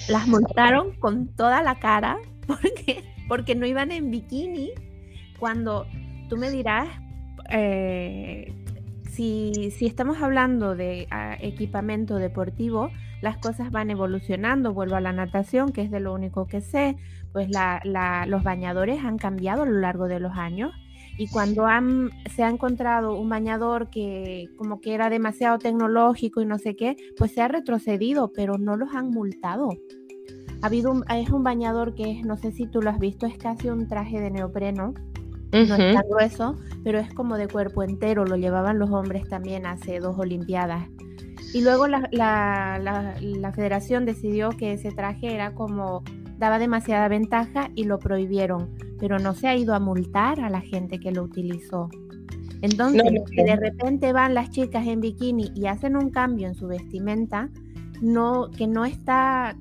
[0.10, 2.18] Las multaron con toda la cara
[2.48, 4.72] porque, porque no iban en bikini.
[5.40, 5.86] Cuando
[6.30, 6.90] tú me dirás,
[7.52, 8.52] eh,
[9.12, 12.90] si, estamos hablando de ah, equipamiento deportivo,
[13.22, 14.74] las cosas van evolucionando.
[14.74, 16.98] Vuelvo a la natación, que es de lo único que sé
[17.32, 17.48] pues
[18.28, 20.72] los bañadores han cambiado a lo largo de los años
[21.18, 21.66] y cuando
[22.34, 26.96] se ha encontrado un bañador que como que era demasiado tecnológico y no sé qué,
[27.18, 29.70] pues se ha retrocedido, pero no los han multado.
[30.62, 33.38] Ha habido un, es un bañador que no sé si tú lo has visto, es
[33.38, 34.94] casi un traje de neopreno.
[35.52, 38.26] No es tan grueso, pero es como de cuerpo entero.
[38.26, 40.88] Lo llevaban los hombres también hace dos Olimpiadas.
[41.54, 46.04] Y luego la, la federación decidió que ese traje era como
[46.42, 50.62] daba demasiada ventaja y lo prohibieron, pero no se ha ido a multar a la
[50.62, 51.88] gente que lo utilizó.
[52.62, 56.68] Entonces, si de repente van las chicas en bikini y hacen un cambio en su
[56.68, 57.50] vestimenta,
[58.02, 59.56] no, que no está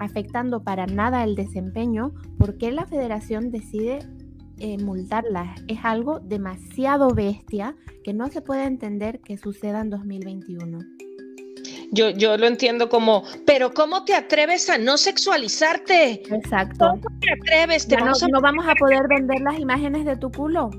[0.00, 4.00] afectando para nada el desempeño, ¿por qué la federación decide
[4.58, 5.60] eh, multarlas?
[5.68, 7.74] Es algo demasiado bestia
[8.04, 10.78] que no se puede entender que suceda en 2021.
[11.94, 16.22] Yo, yo lo entiendo como, pero ¿cómo te atreves a no sexualizarte?
[16.34, 16.86] Exacto.
[17.02, 17.86] ¿Cómo te atreves?
[17.86, 20.70] Te no, vamos a- no vamos a poder vender las imágenes de tu culo.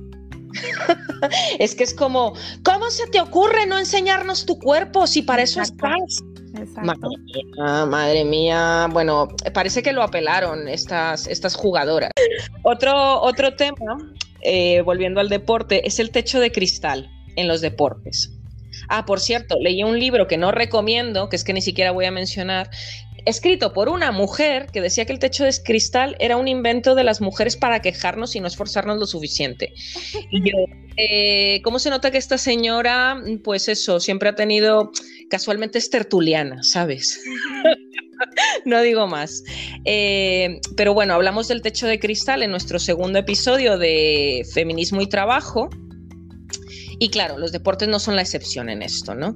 [1.59, 5.59] Es que es como, ¿cómo se te ocurre no enseñarnos tu cuerpo si para eso
[5.61, 5.87] Exacto.
[5.87, 6.23] estás?
[6.57, 6.81] Exacto.
[6.81, 8.87] Madre mía, madre mía.
[8.91, 12.11] Bueno, parece que lo apelaron estas, estas jugadoras.
[12.63, 13.97] Otro, otro tema,
[14.41, 18.31] eh, volviendo al deporte, es el techo de cristal en los deportes.
[18.89, 22.05] Ah, por cierto, leí un libro que no recomiendo, que es que ni siquiera voy
[22.05, 22.69] a mencionar,
[23.25, 27.03] escrito por una mujer que decía que el techo de cristal era un invento de
[27.03, 29.73] las mujeres para quejarnos y no esforzarnos lo suficiente.
[30.31, 30.57] Y yo,
[30.97, 34.91] eh, ¿cómo se nota que esta señora, pues eso, siempre ha tenido,
[35.33, 37.19] casualmente es tertuliana, ¿sabes?
[38.65, 39.43] no digo más.
[39.83, 45.09] Eh, pero bueno, hablamos del techo de cristal en nuestro segundo episodio de Feminismo y
[45.09, 45.71] Trabajo.
[46.99, 49.35] Y claro, los deportes no son la excepción en esto, ¿no?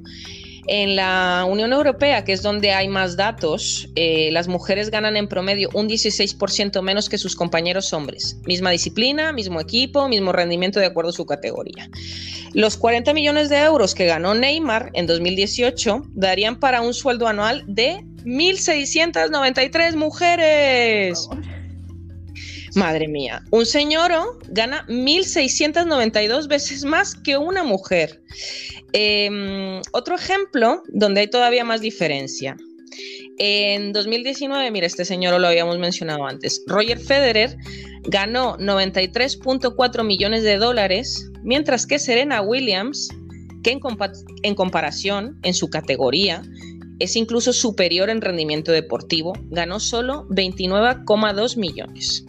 [0.67, 5.29] En la Unión Europea, que es donde hay más datos, eh, las mujeres ganan en
[5.29, 8.37] promedio un 16% menos que sus compañeros hombres.
[8.45, 11.89] Misma disciplina, mismo equipo, mismo rendimiento de acuerdo a su categoría.
[12.53, 17.63] Los 40 millones de euros que ganó Neymar en 2018 darían para un sueldo anual
[17.65, 21.29] de 1.693 mujeres.
[22.77, 24.11] Madre mía, un señor
[24.49, 28.21] gana 1.692 veces más que una mujer.
[28.93, 32.55] Eh, otro ejemplo donde hay todavía más diferencia.
[33.39, 37.57] En 2019, mira, este señor lo habíamos mencionado antes, Roger Federer
[38.03, 43.09] ganó 93.4 millones de dólares, mientras que Serena Williams,
[43.63, 43.79] que en,
[44.43, 46.43] en comparación en su categoría
[46.99, 52.23] es incluso superior en rendimiento deportivo, ganó solo 29,2 millones.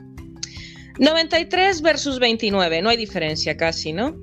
[0.98, 4.16] 93 versus 29, no hay diferencia casi, ¿no?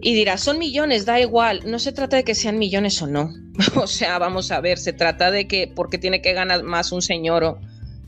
[0.00, 3.30] Y dirás, son millones, da igual, no se trata de que sean millones o no.
[3.74, 7.02] o sea, vamos a ver, se trata de que, porque tiene que ganar más un
[7.02, 7.58] señor o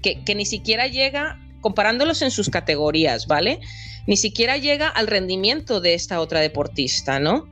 [0.02, 3.60] que, que ni siquiera llega, comparándolos en sus categorías, ¿vale?
[4.06, 7.48] Ni siquiera llega al rendimiento de esta otra deportista, ¿no?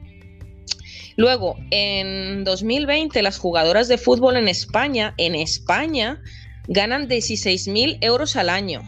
[1.16, 6.22] Luego, en 2020, las jugadoras de fútbol en España, en España,
[6.68, 8.82] ganan 16 mil euros al año.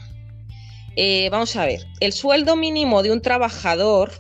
[1.03, 4.13] Eh, vamos a ver, el sueldo mínimo de un trabajador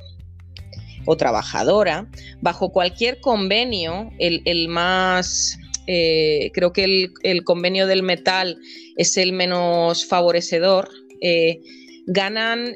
[1.04, 2.08] o trabajadora
[2.40, 8.56] bajo cualquier convenio, el, más, eh, creo que el, convenio del metal
[8.96, 10.88] es el menos favorecedor,
[11.20, 11.60] eh,
[12.06, 12.74] ganan,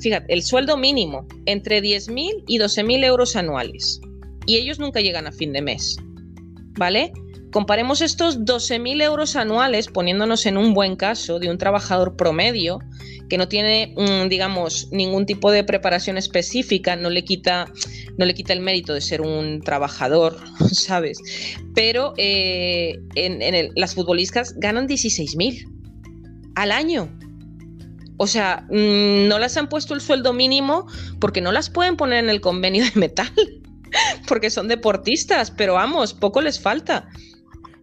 [0.00, 4.00] fíjate, el sueldo mínimo entre 10.000 y 12.000 euros anuales
[4.46, 5.96] y ellos nunca llegan a fin de mes,
[6.78, 7.12] ¿vale?
[7.50, 12.78] Comparemos estos 12.000 euros anuales, poniéndonos en un buen caso de un trabajador promedio
[13.28, 17.66] que no tiene, mmm, digamos, ningún tipo de preparación específica, no le quita,
[18.18, 20.36] no le quita el mérito de ser un trabajador,
[20.72, 21.18] ¿sabes?
[21.74, 25.66] Pero eh, en, las futbolistas ganan 16.000
[26.54, 27.08] al año.
[28.16, 30.86] O sea, mmm, no las han puesto el sueldo mínimo
[31.20, 33.32] porque no las pueden poner en el convenio de metal,
[34.28, 37.08] porque son deportistas, pero vamos, poco les falta.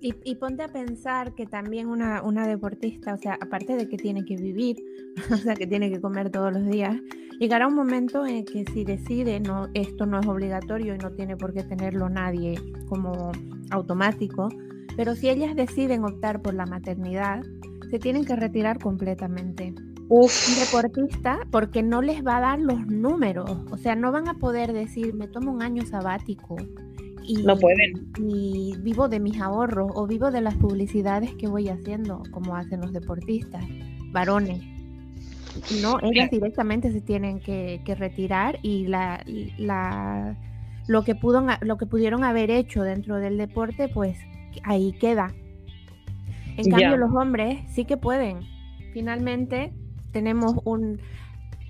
[0.08, 3.98] Y, y, ponte a pensar que también una, una, deportista, o sea, aparte de que
[3.98, 4.78] tiene que vivir,
[5.34, 6.96] o sea, que tiene que comer todos los días,
[7.42, 11.36] llegará un momento en que si decide, no, esto no es obligatorio y no tiene
[11.36, 12.56] por qué tenerlo nadie
[12.88, 13.34] como
[13.70, 14.48] automático,
[14.96, 17.42] pero si ellas deciden optar por la maternidad,
[17.92, 19.76] se tienen que retirar completamente.
[20.08, 20.48] Uf.
[20.48, 24.36] Un deportista, porque no les va a dar los números, o sea, no van a
[24.36, 26.56] poder decir, me tomo un año sabático,
[27.28, 28.12] y, no pueden.
[28.18, 32.82] y, vivo de mis ahorros o vivo de las publicidades que voy haciendo, como hacen
[32.82, 33.64] los deportistas,
[34.12, 34.64] varones.
[35.82, 39.24] No, ellas directamente se tienen que, que retirar y la,
[39.58, 40.38] la,
[40.88, 44.18] lo, que pudo, lo que pudieron haber hecho dentro del deporte, pues
[44.64, 45.34] ahí queda.
[46.56, 48.40] En cambio, los hombres sí que pueden.
[48.94, 49.74] Finalmente,
[50.12, 51.00] tenemos un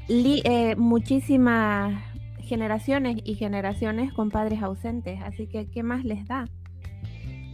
[0.10, 2.07] eh, muchísimas
[2.48, 6.46] generaciones y generaciones con padres ausentes, así que ¿qué más les da?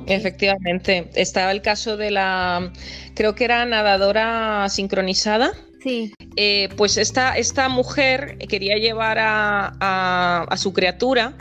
[0.06, 2.72] Efectivamente, estaba el caso de la,
[3.16, 5.52] creo que era nadadora sincronizada.
[5.82, 6.14] Sí.
[6.36, 11.38] Eh, pues esta, esta mujer quería llevar a, a, a, su criatura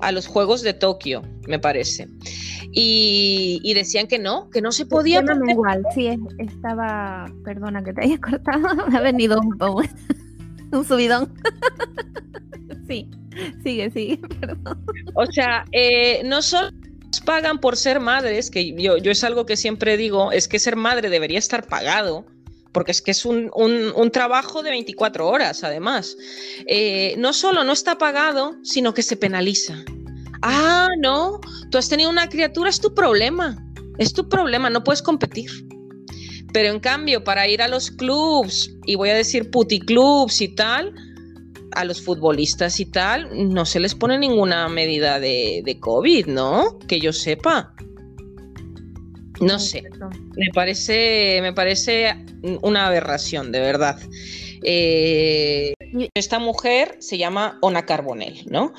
[0.00, 2.08] a los Juegos de Tokio, me parece.
[2.72, 5.20] Y, y decían que no, que no se podía.
[5.20, 9.58] Bueno, igual, sí, estaba, perdona que te haya cortado, ha venido un,
[10.72, 11.32] un subidón.
[12.92, 13.08] Sí,
[13.62, 14.84] sigue, sigue, perdón.
[15.14, 16.70] O sea, eh, no solo
[17.24, 21.08] pagan por ser madres, que yo, es algo que siempre digo, es que ser madre
[21.08, 22.26] debería estar pagado,
[22.72, 26.16] porque es que es un, un, un trabajo de 24 horas, además.
[26.66, 29.76] Eh, no solo no está pagado, sino que se penaliza.
[30.42, 31.40] Ah, no,
[31.70, 33.56] tú has tenido una criatura, es tu problema.
[33.98, 35.50] Es tu problema, no puedes competir.
[36.52, 40.94] Pero en cambio, para ir a los clubs, y voy a decir puticlubs y tal,
[41.74, 46.78] a los futbolistas y tal, no se les pone ninguna medida de, de COVID, ¿no?
[46.86, 47.74] Que yo sepa.
[49.40, 49.82] No sé,
[50.36, 52.14] me parece, me parece
[52.62, 53.98] una aberración, de verdad.
[54.62, 55.74] Eh,
[56.14, 58.72] esta mujer se llama Ona Carbonell, ¿no?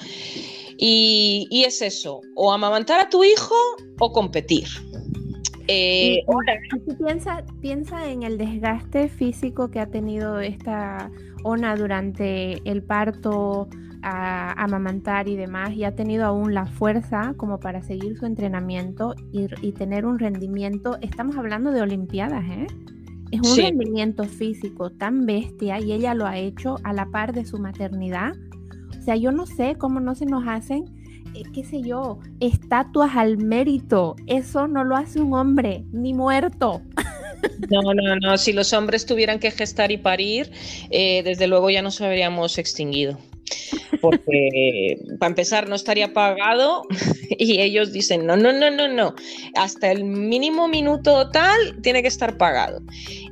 [0.78, 3.56] Y, es eso, o amamantar a tu hijo
[4.00, 4.68] o competir.
[5.68, 6.20] Eh,
[6.98, 11.12] piensa, piensa en el desgaste físico que ha tenido esta
[11.44, 13.68] Ona durante el parto,
[14.04, 19.16] a amamantar y demás, y ha tenido aún la fuerza como para seguir su entrenamiento
[19.32, 20.98] y, tener un rendimiento.
[21.02, 22.68] Estamos hablando de Olimpiadas, ¿eh?
[23.32, 27.46] Es un rendimiento físico tan bestia y ella lo ha hecho a la par de
[27.46, 28.34] su maternidad.
[28.98, 30.86] O sea, yo no sé cómo no se nos hacen,
[31.34, 34.16] eh, qué sé yo, estatuas al mérito.
[34.28, 36.82] Eso no lo hace un hombre, ni muerto.
[37.70, 38.38] No, no, no.
[38.38, 40.52] Si los hombres tuvieran que gestar y parir,
[40.89, 43.18] eh, desde luego ya nos habríamos extinguido
[44.01, 46.84] porque para empezar no estaría pagado
[47.38, 49.16] y ellos dicen, no, no, no, no, no,
[49.56, 52.82] hasta el mínimo minuto tal tiene que estar pagado.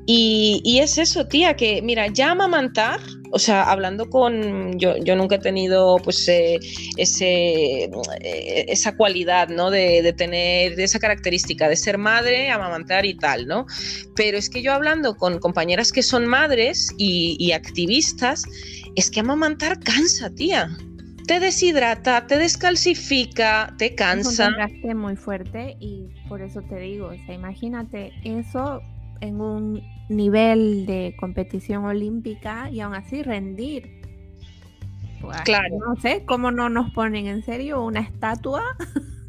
[0.06, 3.00] Y, es eso, tía, que mira, ya amamantar,
[3.32, 6.60] o sea, hablando con, yo, yo nunca he tenido pues eh,
[6.98, 9.70] ese, eh, esa cualidad, ¿no?
[9.70, 13.68] De, tener esa característica de ser madre, amamantar y tal, ¿no?
[14.16, 18.44] Pero es que yo hablando con compañeras que son madres y, y activistas,
[18.96, 20.70] es que amamantar cansa, tía.
[21.28, 24.50] Te deshidrata, te descalcifica, te cansa.
[24.66, 28.82] Es un muy fuerte y por eso te digo, o sea, imagínate eso
[29.22, 34.02] en un nivel de competición olímpica y aún así rendir.
[35.22, 35.78] Pues, claro.
[35.80, 38.64] No sé cómo no nos ponen en serio una estatua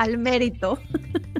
[0.00, 0.80] al mérito.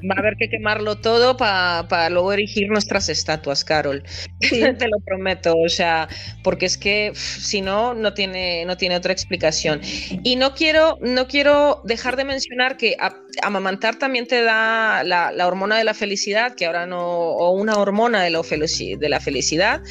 [0.09, 4.03] Va a haber que quemarlo todo para luego erigir nuestras estatuas, Carol.
[4.39, 6.07] Te lo prometo, o sea,
[6.43, 9.81] porque es que si no, no tiene, no tiene otra explicación.
[10.23, 12.95] Y no quiero, no quiero dejar de mencionar que
[13.41, 18.21] amamantar también te da la, hormona de la felicidad, que ahora no, o una hormona
[18.21, 19.81] de la, de la felicidad,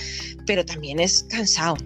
[0.46, 1.76] pero también es cansado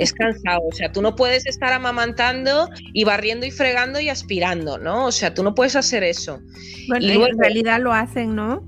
[0.00, 0.62] es cansado.
[0.66, 5.06] O sea, tú no puedes estar amamantando y barriendo y fregando y aspirando, ¿no?
[5.06, 6.40] O sea, tú no puedes hacer eso.
[6.88, 8.66] Bueno, en realidad lo hacen, ¿no?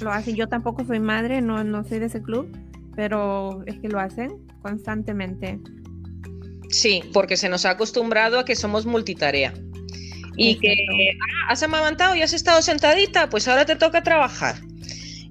[0.00, 0.34] Lo hacen.
[0.34, 2.50] Yo tampoco soy madre, no, no soy de ese club,
[2.96, 4.30] pero es que lo hacen
[4.62, 5.60] constantemente.
[6.70, 9.52] Sí, porque se nos ha acostumbrado a que somos multitarea.
[10.34, 14.56] Y que ah, has amamantado y has estado sentadita, pues ahora te toca trabajar.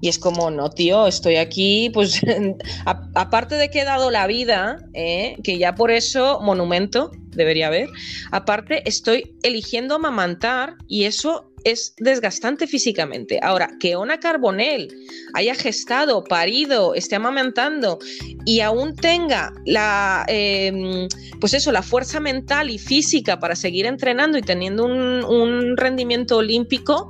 [0.01, 2.21] Y es como, no, tío, estoy aquí, pues
[3.15, 5.37] aparte de que he dado la vida, ¿eh?
[5.43, 7.87] que ya por eso monumento debería haber,
[8.31, 13.39] aparte estoy eligiendo amamantar y eso es desgastante físicamente.
[13.41, 14.89] Ahora, que Ona Carbonell
[15.33, 17.99] haya gestado, parido, esté amamantando
[18.45, 21.07] y aún tenga la, em,
[21.39, 26.37] pues eso, la fuerza mental y física para seguir entrenando y teniendo un, un rendimiento
[26.37, 27.09] olímpico,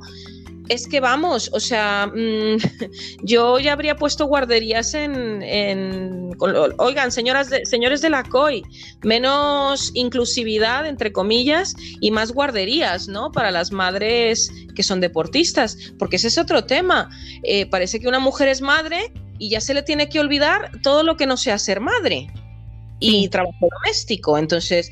[0.68, 2.56] es que vamos, o sea, mm,
[3.22, 6.34] yo ya habría puesto guarderías en,
[6.78, 8.62] oigan, señoras de, señores de la COI,
[9.02, 13.32] menos inclusividad, entre comillas, y más guarderías, ¿no?
[13.32, 17.10] Para las madres que son deportistas, porque ese es otro tema.
[17.42, 21.02] Eh, parece que una mujer es madre y ya se le tiene que olvidar todo
[21.02, 22.28] lo que no sea ser madre
[23.02, 24.38] y trabajo doméstico.
[24.38, 24.90] Entonces,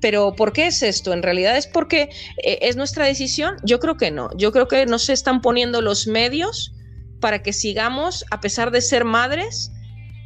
[0.00, 1.12] pero ¿por qué es esto?
[1.12, 2.10] ¿En realidad es porque
[2.42, 3.56] eh, es nuestra decisión?
[3.62, 4.30] Yo creo que no.
[4.36, 6.72] Yo creo que no se están poniendo los medios
[7.20, 9.70] para que sigamos, a pesar de ser madres,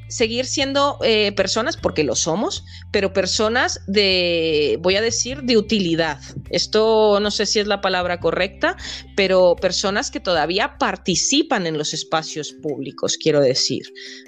[0.09, 6.21] seguir siendo eh, personas, porque lo somos, pero personas de, voy a decir, de utilidad.
[6.51, 8.77] Esto no sé si es la palabra correcta,
[9.17, 13.83] pero personas que todavía participan en los espacios públicos, quiero decir,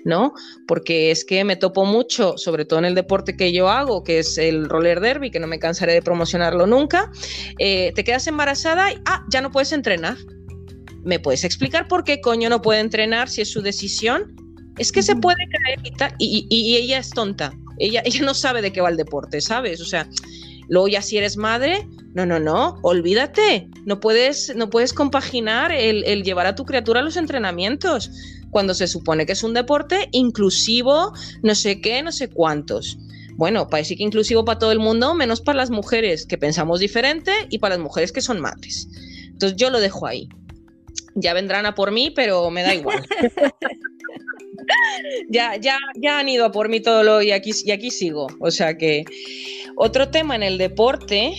[0.04, 0.32] ¿no?
[0.66, 4.18] Porque es que me topo mucho, sobre todo en el deporte que yo hago, que
[4.20, 7.10] es el roller derby, que no me cansaré de promocionarlo nunca,
[7.58, 10.16] eh, te quedas embarazada y, ah, ya no puedes entrenar.
[11.04, 14.45] ¿Me puedes explicar por qué coño no puede entrenar si es su decisión?
[14.78, 15.80] Es que se puede caer
[16.18, 17.52] y, y, ella es tonta.
[17.78, 19.80] Ella, ella no sabe de qué va el deporte, ¿sabes?
[19.80, 20.08] O sea,
[20.68, 23.68] luego ya si eres madre, no, no, no, olvídate.
[23.84, 28.10] No puedes, no puedes compaginar el, el llevar a tu criatura a los entrenamientos
[28.50, 31.12] cuando se supone que es un deporte inclusivo,
[31.42, 32.98] no sé qué, no sé cuántos.
[33.34, 37.32] Bueno, parece que inclusivo para todo el mundo, menos para las mujeres que pensamos diferente
[37.50, 38.88] y para las mujeres que son madres.
[39.26, 40.28] Entonces yo lo dejo ahí.
[41.14, 43.06] Ya vendrán a por mí, pero me da igual.
[45.30, 48.26] ya, ya, ya han ido a por mí todo lo y aquí, y aquí sigo.
[48.40, 49.04] O sea que
[49.78, 51.34] otro tema en el deporte,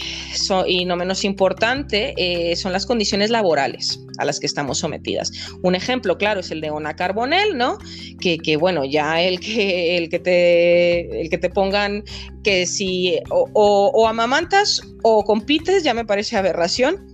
[0.67, 5.31] y no menos importante, eh, son las condiciones laborales a las que estamos sometidas.
[5.63, 7.79] Un ejemplo claro es el de Ona Carbonell, ¿no?
[8.19, 12.03] Que, bueno, ya el que, el que, te, el que te pongan
[12.43, 17.11] que si o, o amamantas o compites ya me parece aberración.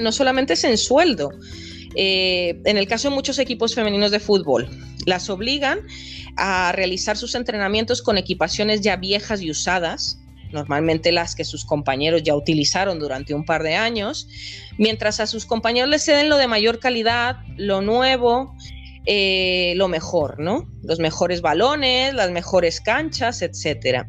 [0.00, 1.30] No solamente es en sueldo,
[1.94, 4.68] eh, en el caso de muchos equipos femeninos de fútbol,
[5.06, 5.80] las obligan
[6.36, 10.18] a realizar sus entrenamientos con equipaciones ya viejas y usadas,
[10.52, 14.28] normalmente las que sus compañeros ya utilizaron durante un par de años,
[14.78, 18.54] mientras a sus compañeros les ceden lo de mayor calidad, lo nuevo,
[19.06, 20.68] eh, lo mejor, ¿no?
[20.82, 24.06] Los mejores balones, las mejores canchas, etc.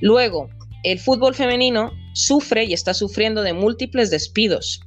[0.00, 0.48] Luego,
[0.84, 4.85] el fútbol femenino sufre y está sufriendo de múltiples despidos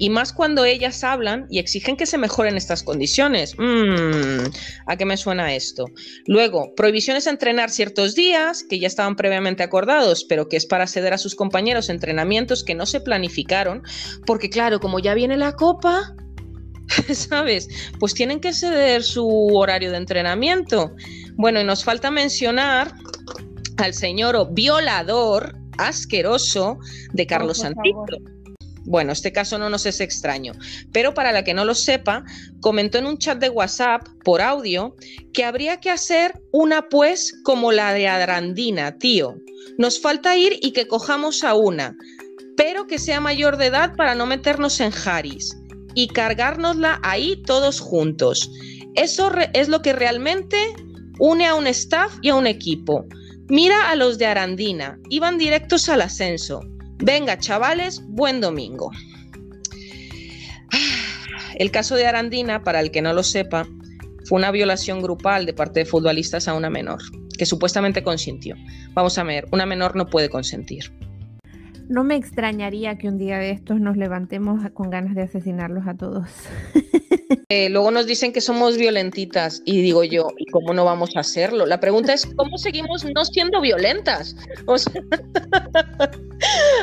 [0.00, 3.54] y más cuando ellas hablan y exigen que se mejoren estas condiciones.
[3.58, 4.46] Mm,
[4.86, 5.84] ¿A qué me suena esto?
[6.26, 10.86] Luego, prohibiciones a entrenar ciertos días que ya estaban previamente acordados, pero que es para
[10.86, 13.82] ceder a sus compañeros entrenamientos que no se planificaron,
[14.24, 16.14] porque claro, como ya viene la copa,
[17.12, 17.68] ¿sabes?
[17.98, 20.94] Pues tienen que ceder su horario de entrenamiento.
[21.34, 22.94] Bueno, y nos falta mencionar
[23.76, 26.78] al señor violador asqueroso
[27.12, 28.39] de Carlos Santito.
[28.90, 30.52] Bueno, este caso no nos es extraño,
[30.92, 32.24] pero para la que no lo sepa,
[32.60, 34.96] comentó en un chat de WhatsApp por audio
[35.32, 39.36] que habría que hacer una pues como la de Adrandina, tío.
[39.78, 41.96] Nos falta ir y que cojamos a una,
[42.56, 45.56] pero que sea mayor de edad para no meternos en Haris
[45.94, 48.50] y cargárnosla ahí todos juntos.
[48.96, 50.56] Eso es lo que realmente
[51.20, 53.04] une a un staff y a un equipo.
[53.48, 56.60] Mira a los de Arandina, iban directos al ascenso.
[57.02, 58.90] Venga, chavales, buen domingo.
[61.56, 63.66] El caso de Arandina, para el que no lo sepa,
[64.26, 67.00] fue una violación grupal de parte de futbolistas a una menor,
[67.38, 68.54] que supuestamente consintió.
[68.92, 70.92] Vamos a ver, una menor no puede consentir.
[71.90, 75.96] No me extrañaría que un día de estos nos levantemos con ganas de asesinarlos a
[75.96, 76.30] todos.
[77.48, 81.20] Eh, luego nos dicen que somos violentitas y digo yo, ¿y cómo no vamos a
[81.20, 81.66] hacerlo?
[81.66, 84.36] La pregunta es, ¿cómo seguimos no siendo violentas?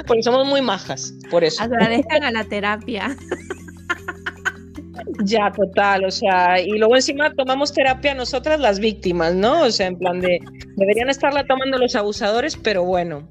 [0.07, 1.63] porque somos muy majas, por eso.
[1.63, 3.15] Agradezcan a la terapia.
[5.23, 9.63] Ya, total, o sea, y luego encima tomamos terapia nosotras las víctimas, ¿no?
[9.63, 10.39] O sea, en plan de,
[10.75, 13.27] deberían estarla tomando los abusadores, pero bueno.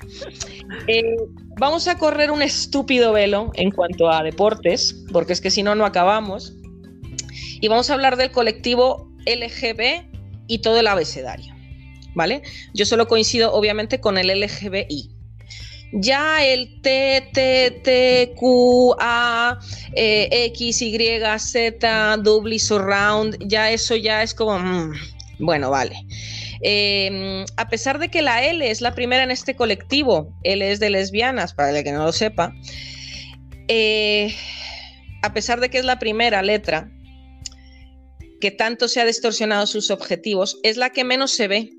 [0.86, 1.16] Eh,
[1.58, 5.74] vamos a correr un estúpido velo en cuanto a deportes, porque es que si no,
[5.74, 6.54] no acabamos
[7.60, 10.04] y vamos a hablar del colectivo LGB
[10.46, 11.54] y todo el abecedario.
[12.14, 12.42] ¿Vale?
[12.72, 15.15] Yo solo coincido obviamente con el LGBI.
[15.92, 19.58] Ya el T, T, T, Q, A,
[19.94, 20.98] eh, X, Y,
[21.38, 24.92] Z, double surround, ya eso ya es como, mm,
[25.38, 25.96] bueno, vale.
[26.60, 30.80] Em, a pesar de que la L es la primera en este colectivo, L es
[30.80, 32.52] de lesbianas, para el que no lo sepa,
[33.68, 34.34] eh,
[35.22, 36.90] a pesar de que es la primera letra,
[38.40, 41.70] que tanto se ha distorsionado sus objetivos, es la que menos se ve.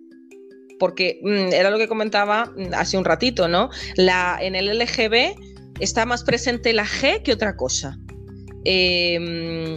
[0.80, 3.69] Porque mm, era lo que comentaba mm, hace un ratito, ¿no?
[3.95, 5.36] La, en el LGB
[5.80, 7.97] está más presente la G que otra cosa.
[8.63, 9.75] Em,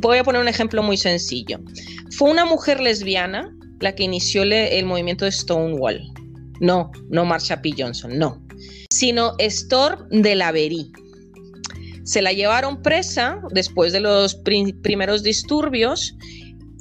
[0.00, 1.58] voy a poner un ejemplo muy sencillo.
[2.16, 6.00] Fue una mujer lesbiana la que inició el movimiento de Stonewall.
[6.60, 7.74] No, no Marsha P.
[7.76, 8.42] Johnson, no.
[8.90, 10.52] Sino Storm de la
[12.06, 16.14] se la llevaron presa después de los primeros disturbios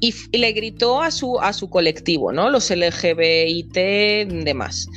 [0.05, 2.49] y, le gritó a su, a su colectivo, ¿no?
[2.49, 3.73] Los LGBIT
[4.43, 4.87] demás.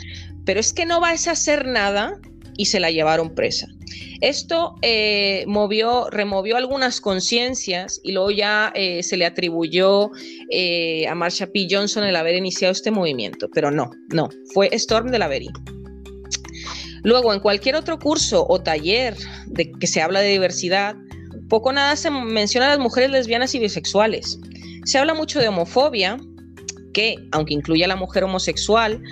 [0.45, 2.21] Pero es que no vais a hacer nada
[2.57, 3.69] y se la llevaron presa.
[4.21, 10.11] Esto eh, movió, removió algunas conciencias y luego ya eh, se le atribuyó
[10.51, 11.69] eh, a Marsha P.
[11.71, 15.49] Johnson el haber iniciado este movimiento, pero no, no, fue Storm de la Verí.
[17.05, 20.97] Luego, en cualquier otro curso o taller de que se habla de diversidad,
[21.49, 24.41] poco nada se menciona a las mujeres lesbianas y bisexuales.
[24.89, 26.17] Se habla mucho de homofobia,
[26.95, 29.03] que, aunque incluye a la mujer homosexual,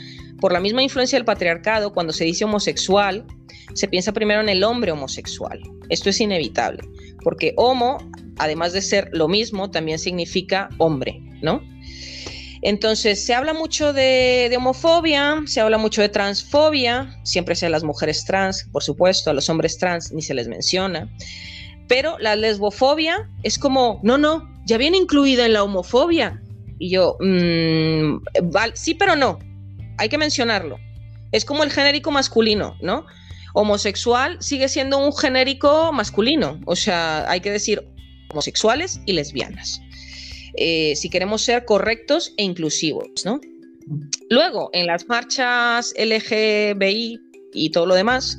[0.40, 3.26] por la misma influencia del patriarcado, cuando se dice homosexual,
[3.74, 5.60] se piensa primero en el hombre homosexual.
[5.90, 6.82] Esto es inevitable,
[7.22, 7.98] porque homo,
[8.38, 11.60] además de ser lo mismo, también significa hombre, ¿no?
[12.62, 18.24] Entonces, se habla mucho de, homofobia, se habla mucho de transfobia, siempre sea las mujeres
[18.24, 21.06] trans, por supuesto, a los hombres trans ni se les menciona.
[21.88, 26.42] Pero la lesbofobia es como, no, no, ya viene incluida en la homofobia.
[26.78, 28.18] Y yo, mmm,
[28.74, 29.38] sí, pero no,
[29.98, 30.78] hay que mencionarlo.
[31.32, 33.06] Es como el genérico masculino, ¿no?
[33.54, 37.82] Homosexual sigue siendo un genérico masculino, o sea, hay que decir
[38.30, 39.80] homosexuales y lesbianas.
[40.56, 43.40] Eh, si queremos ser correctos e inclusivos, ¿no?
[44.28, 47.20] Luego, en las marchas LGBI
[47.54, 48.38] y todo lo demás,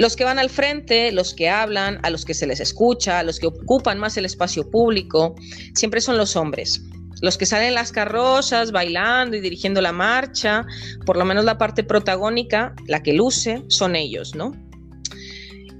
[0.00, 3.22] los que van al frente, los que hablan, a los que se les escucha, a
[3.22, 5.34] los que ocupan más el espacio público,
[5.74, 6.80] siempre son los hombres.
[7.20, 10.64] Los que salen en las carrozas bailando y dirigiendo la marcha,
[11.04, 14.52] por lo menos la parte protagónica, la que luce, son ellos, ¿no?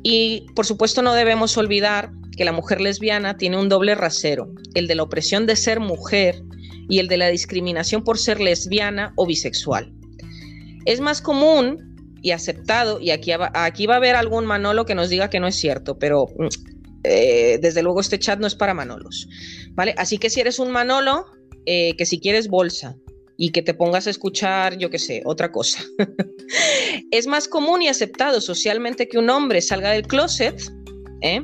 [0.02, 4.86] Y por supuesto no debemos olvidar que la mujer lesbiana tiene un doble rasero, el
[4.86, 6.42] de la opresión de ser mujer
[6.90, 9.94] y el de la discriminación por ser lesbiana o bisexual.
[10.84, 11.89] Es más común
[12.22, 15.46] y aceptado, y aquí, aquí va a haber algún Manolo que nos diga que no
[15.46, 16.48] es cierto, pero mm,
[17.04, 19.28] eh, desde luego este chat no es para Manolos,
[19.72, 19.94] ¿vale?
[19.96, 21.26] Así que si eres un Manolo,
[21.66, 22.96] eh, que si quieres bolsa
[23.36, 25.82] y que te pongas a escuchar, yo qué sé, otra cosa.
[27.10, 30.60] es más común y aceptado socialmente que un hombre salga del closet,
[31.22, 31.42] ¿eh?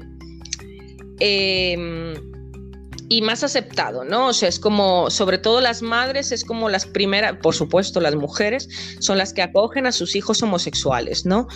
[1.20, 2.14] eh
[3.08, 4.28] y más aceptado, ¿no?
[4.28, 8.16] O sea, es como, sobre todo las madres, es como las primeras, por supuesto, las
[8.16, 11.46] mujeres son las que acogen a sus hijos homosexuales, ¿no?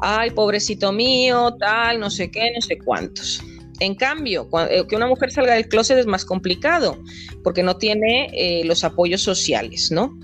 [0.00, 3.40] Ay, pobrecito mío, tal, no sé qué, no sé cuántos.
[3.78, 6.98] En cambio, eh, que una mujer salga del closet es más complicado,
[7.44, 10.18] porque no tiene eh, los apoyos sociales, ¿no?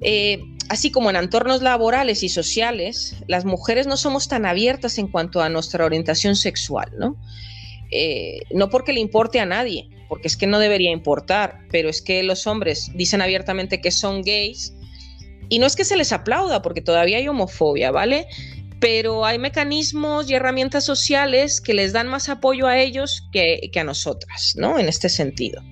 [0.00, 5.08] Eh, así como en entornos laborales y sociales, las mujeres no somos tan abiertas en
[5.08, 7.16] cuanto a nuestra orientación sexual, ¿no?
[7.90, 12.02] Eh, no porque le importe a nadie, porque es que no debería importar, pero es
[12.02, 14.74] que los hombres dicen abiertamente que son gays
[15.48, 18.26] y no es que se les aplauda, porque todavía hay homofobia, ¿vale?
[18.80, 23.80] Pero hay mecanismos y herramientas sociales que les dan más apoyo a ellos que, que
[23.80, 24.78] a nosotras, ¿no?
[24.78, 25.62] En este sentido.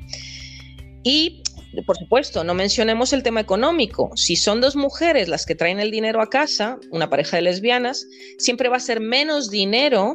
[1.02, 1.42] Y
[1.84, 4.10] por supuesto, no mencionemos el tema económico.
[4.16, 8.06] Si son dos mujeres las que traen el dinero a casa, una pareja de lesbianas,
[8.38, 10.14] siempre va a ser menos dinero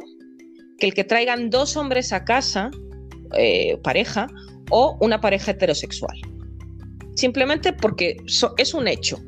[0.78, 2.70] que el que traigan dos hombres a casa,
[3.36, 4.26] eh, pareja,
[4.70, 6.16] o una pareja heterosexual.
[7.14, 8.16] Simplemente porque
[8.56, 9.18] es un hecho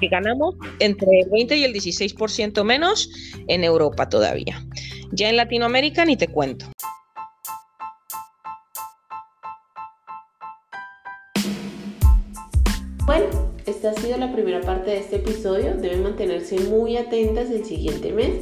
[0.00, 3.08] que ganamos entre el 20 y el 16% menos
[3.46, 4.64] en Europa todavía.
[5.12, 6.66] Ya en Latinoamérica ni te cuento.
[13.06, 13.26] Bueno,
[13.66, 15.74] esta ha sido la primera parte de este episodio.
[15.74, 18.32] Deben mantenerse muy atentas el siguiente mes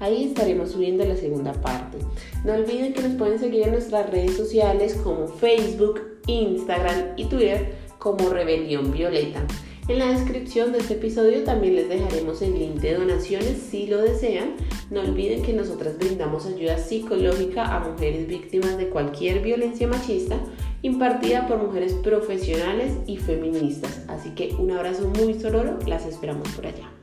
[0.00, 1.98] Ahí estaremos subiendo la segunda parte.
[2.44, 7.74] No olviden que nos pueden seguir en nuestras redes sociales como Facebook, Instagram y Twitter
[7.98, 9.46] como Rebelión Violeta.
[9.88, 14.00] En la descripción de este episodio también les dejaremos el link de donaciones si lo
[14.00, 14.54] desean.
[14.90, 20.38] No olviden que nosotras brindamos ayuda psicológica a mujeres víctimas de cualquier violencia machista
[20.82, 24.04] impartida por mujeres profesionales y feministas.
[24.08, 26.99] Así que un abrazo muy sororo, las esperamos por allá.